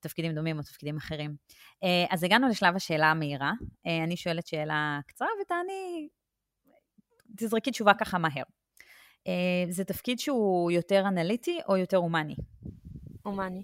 תפקידים 0.07 0.35
דומים 0.35 0.57
או 0.57 0.63
תפקידים 0.63 0.97
אחרים. 0.97 1.35
אה, 1.83 2.05
אז 2.09 2.23
הגענו 2.23 2.47
לשלב 2.47 2.75
השאלה 2.75 3.11
המהירה. 3.11 3.51
אה, 3.87 4.03
אני 4.03 4.17
שואלת 4.17 4.47
שאלה 4.47 4.99
קצרה 5.07 5.27
ותעני, 5.41 6.07
תזרקי 7.37 7.71
תשובה 7.71 7.93
ככה 7.93 8.17
מהר. 8.17 8.43
אה, 9.27 9.65
זה 9.69 9.83
תפקיד 9.83 10.19
שהוא 10.19 10.71
יותר 10.71 11.03
אנליטי 11.07 11.59
או 11.69 11.77
יותר 11.77 11.97
הומני? 11.97 12.35
הומני. 13.23 13.63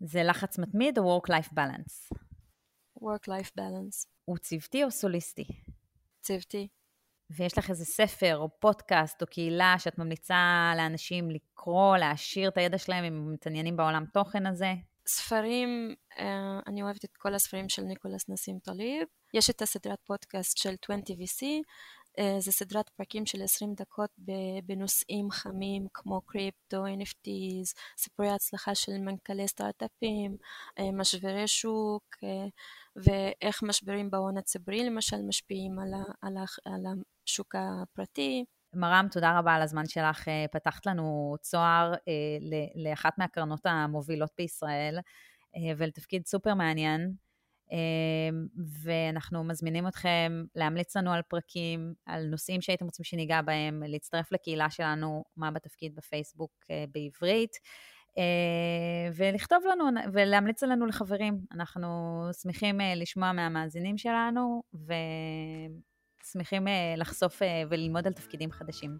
זה 0.00 0.22
לחץ 0.22 0.58
מתמיד 0.58 0.98
או 0.98 1.20
Work-Life 1.20 1.52
Balance? 1.52 2.16
Work-Life 2.98 3.50
Balance. 3.58 4.06
הוא 4.24 4.38
צוותי 4.38 4.84
או 4.84 4.90
סוליסטי? 4.90 5.44
צוותי. 6.20 6.68
ויש 7.30 7.58
לך 7.58 7.70
איזה 7.70 7.84
ספר 7.84 8.36
או 8.36 8.60
פודקאסט 8.60 9.22
או 9.22 9.26
קהילה 9.26 9.74
שאת 9.78 9.98
ממליצה 9.98 10.72
לאנשים 10.76 11.30
לקרוא, 11.30 11.96
להעשיר 11.96 12.48
את 12.48 12.56
הידע 12.56 12.78
שלהם 12.78 13.04
אם 13.04 13.12
הם 13.12 13.32
מתעניינים 13.32 13.76
בעולם 13.76 14.04
תוכן 14.12 14.46
הזה? 14.46 14.74
ספרים, 15.06 15.94
אה, 16.18 16.60
אני 16.66 16.82
אוהבת 16.82 17.04
את 17.04 17.16
כל 17.16 17.34
הספרים 17.34 17.68
של 17.68 17.82
ניקולס 17.82 18.28
נסים 18.28 18.58
טליב. 18.58 19.08
יש 19.34 19.50
את 19.50 19.62
הסדרת 19.62 19.98
פודקאסט 20.06 20.58
של 20.58 20.74
20VC, 20.86 21.42
אה, 22.18 22.36
זה 22.40 22.52
סדרת 22.52 22.88
פרקים 22.88 23.26
של 23.26 23.42
20 23.42 23.74
דקות 23.74 24.10
בנושאים 24.64 25.30
חמים 25.30 25.86
כמו 25.94 26.20
קריפטו, 26.20 26.86
NFTs, 26.86 27.80
סיפורי 27.98 28.30
הצלחה 28.30 28.74
של 28.74 28.92
מנכ"לי 28.98 29.48
סטארט-אפים, 29.48 30.36
אה, 30.78 30.92
משברי 30.92 31.48
שוק 31.48 32.04
ואיך 32.96 33.62
משברים 33.62 34.10
בהון 34.10 34.36
הציבורי 34.36 34.84
למשל 34.84 35.22
משפיעים 35.28 35.78
על, 35.78 35.88
על, 36.22 36.36
על 36.64 36.82
השוק 37.26 37.54
הפרטי. 37.54 38.44
מרם, 38.74 39.06
תודה 39.10 39.38
רבה 39.38 39.54
על 39.54 39.62
הזמן 39.62 39.86
שלך. 39.86 40.28
אה, 40.28 40.44
פתחת 40.52 40.86
לנו 40.86 41.36
צוהר 41.40 41.94
אה, 41.94 42.58
לאחת 42.74 43.18
מהקרנות 43.18 43.66
המובילות 43.66 44.30
בישראל 44.38 44.98
אה, 45.56 45.72
ולתפקיד 45.76 46.26
סופר 46.26 46.54
מעניין. 46.54 47.14
ואנחנו 48.82 49.44
מזמינים 49.44 49.88
אתכם 49.88 50.44
להמליץ 50.54 50.96
לנו 50.96 51.12
על 51.12 51.22
פרקים, 51.22 51.94
על 52.06 52.26
נושאים 52.26 52.60
שהייתם 52.60 52.84
רוצים 52.84 53.04
שניגע 53.04 53.42
בהם, 53.42 53.82
להצטרף 53.86 54.32
לקהילה 54.32 54.70
שלנו, 54.70 55.24
מה 55.36 55.50
בתפקיד 55.50 55.94
בפייסבוק 55.94 56.50
בעברית, 56.92 57.50
ולכתוב 59.16 59.62
לנו 59.70 59.84
ולהמליץ 60.12 60.62
לנו 60.62 60.86
לחברים. 60.86 61.40
אנחנו 61.52 61.88
שמחים 62.42 62.80
לשמוע 62.96 63.32
מהמאזינים 63.32 63.98
שלנו, 63.98 64.62
ו... 64.74 64.92
שמחים 66.22 66.68
אה, 66.68 66.94
לחשוף 66.96 67.42
אה, 67.42 67.62
וללמוד 67.68 68.06
על 68.06 68.12
תפקידים 68.12 68.52
חדשים. 68.52 68.98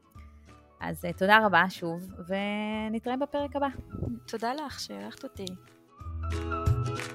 אז 0.81 1.05
אה, 1.05 1.13
תודה 1.13 1.47
רבה 1.47 1.65
שוב, 1.71 2.11
ונתראה 2.29 3.17
בפרק 3.17 3.57
הבא. 3.57 3.69
תודה 4.27 4.55
לך 4.55 4.81
שהערכת 4.81 5.25
אותי. 5.25 5.47
thank 6.33 6.99
you 6.99 7.12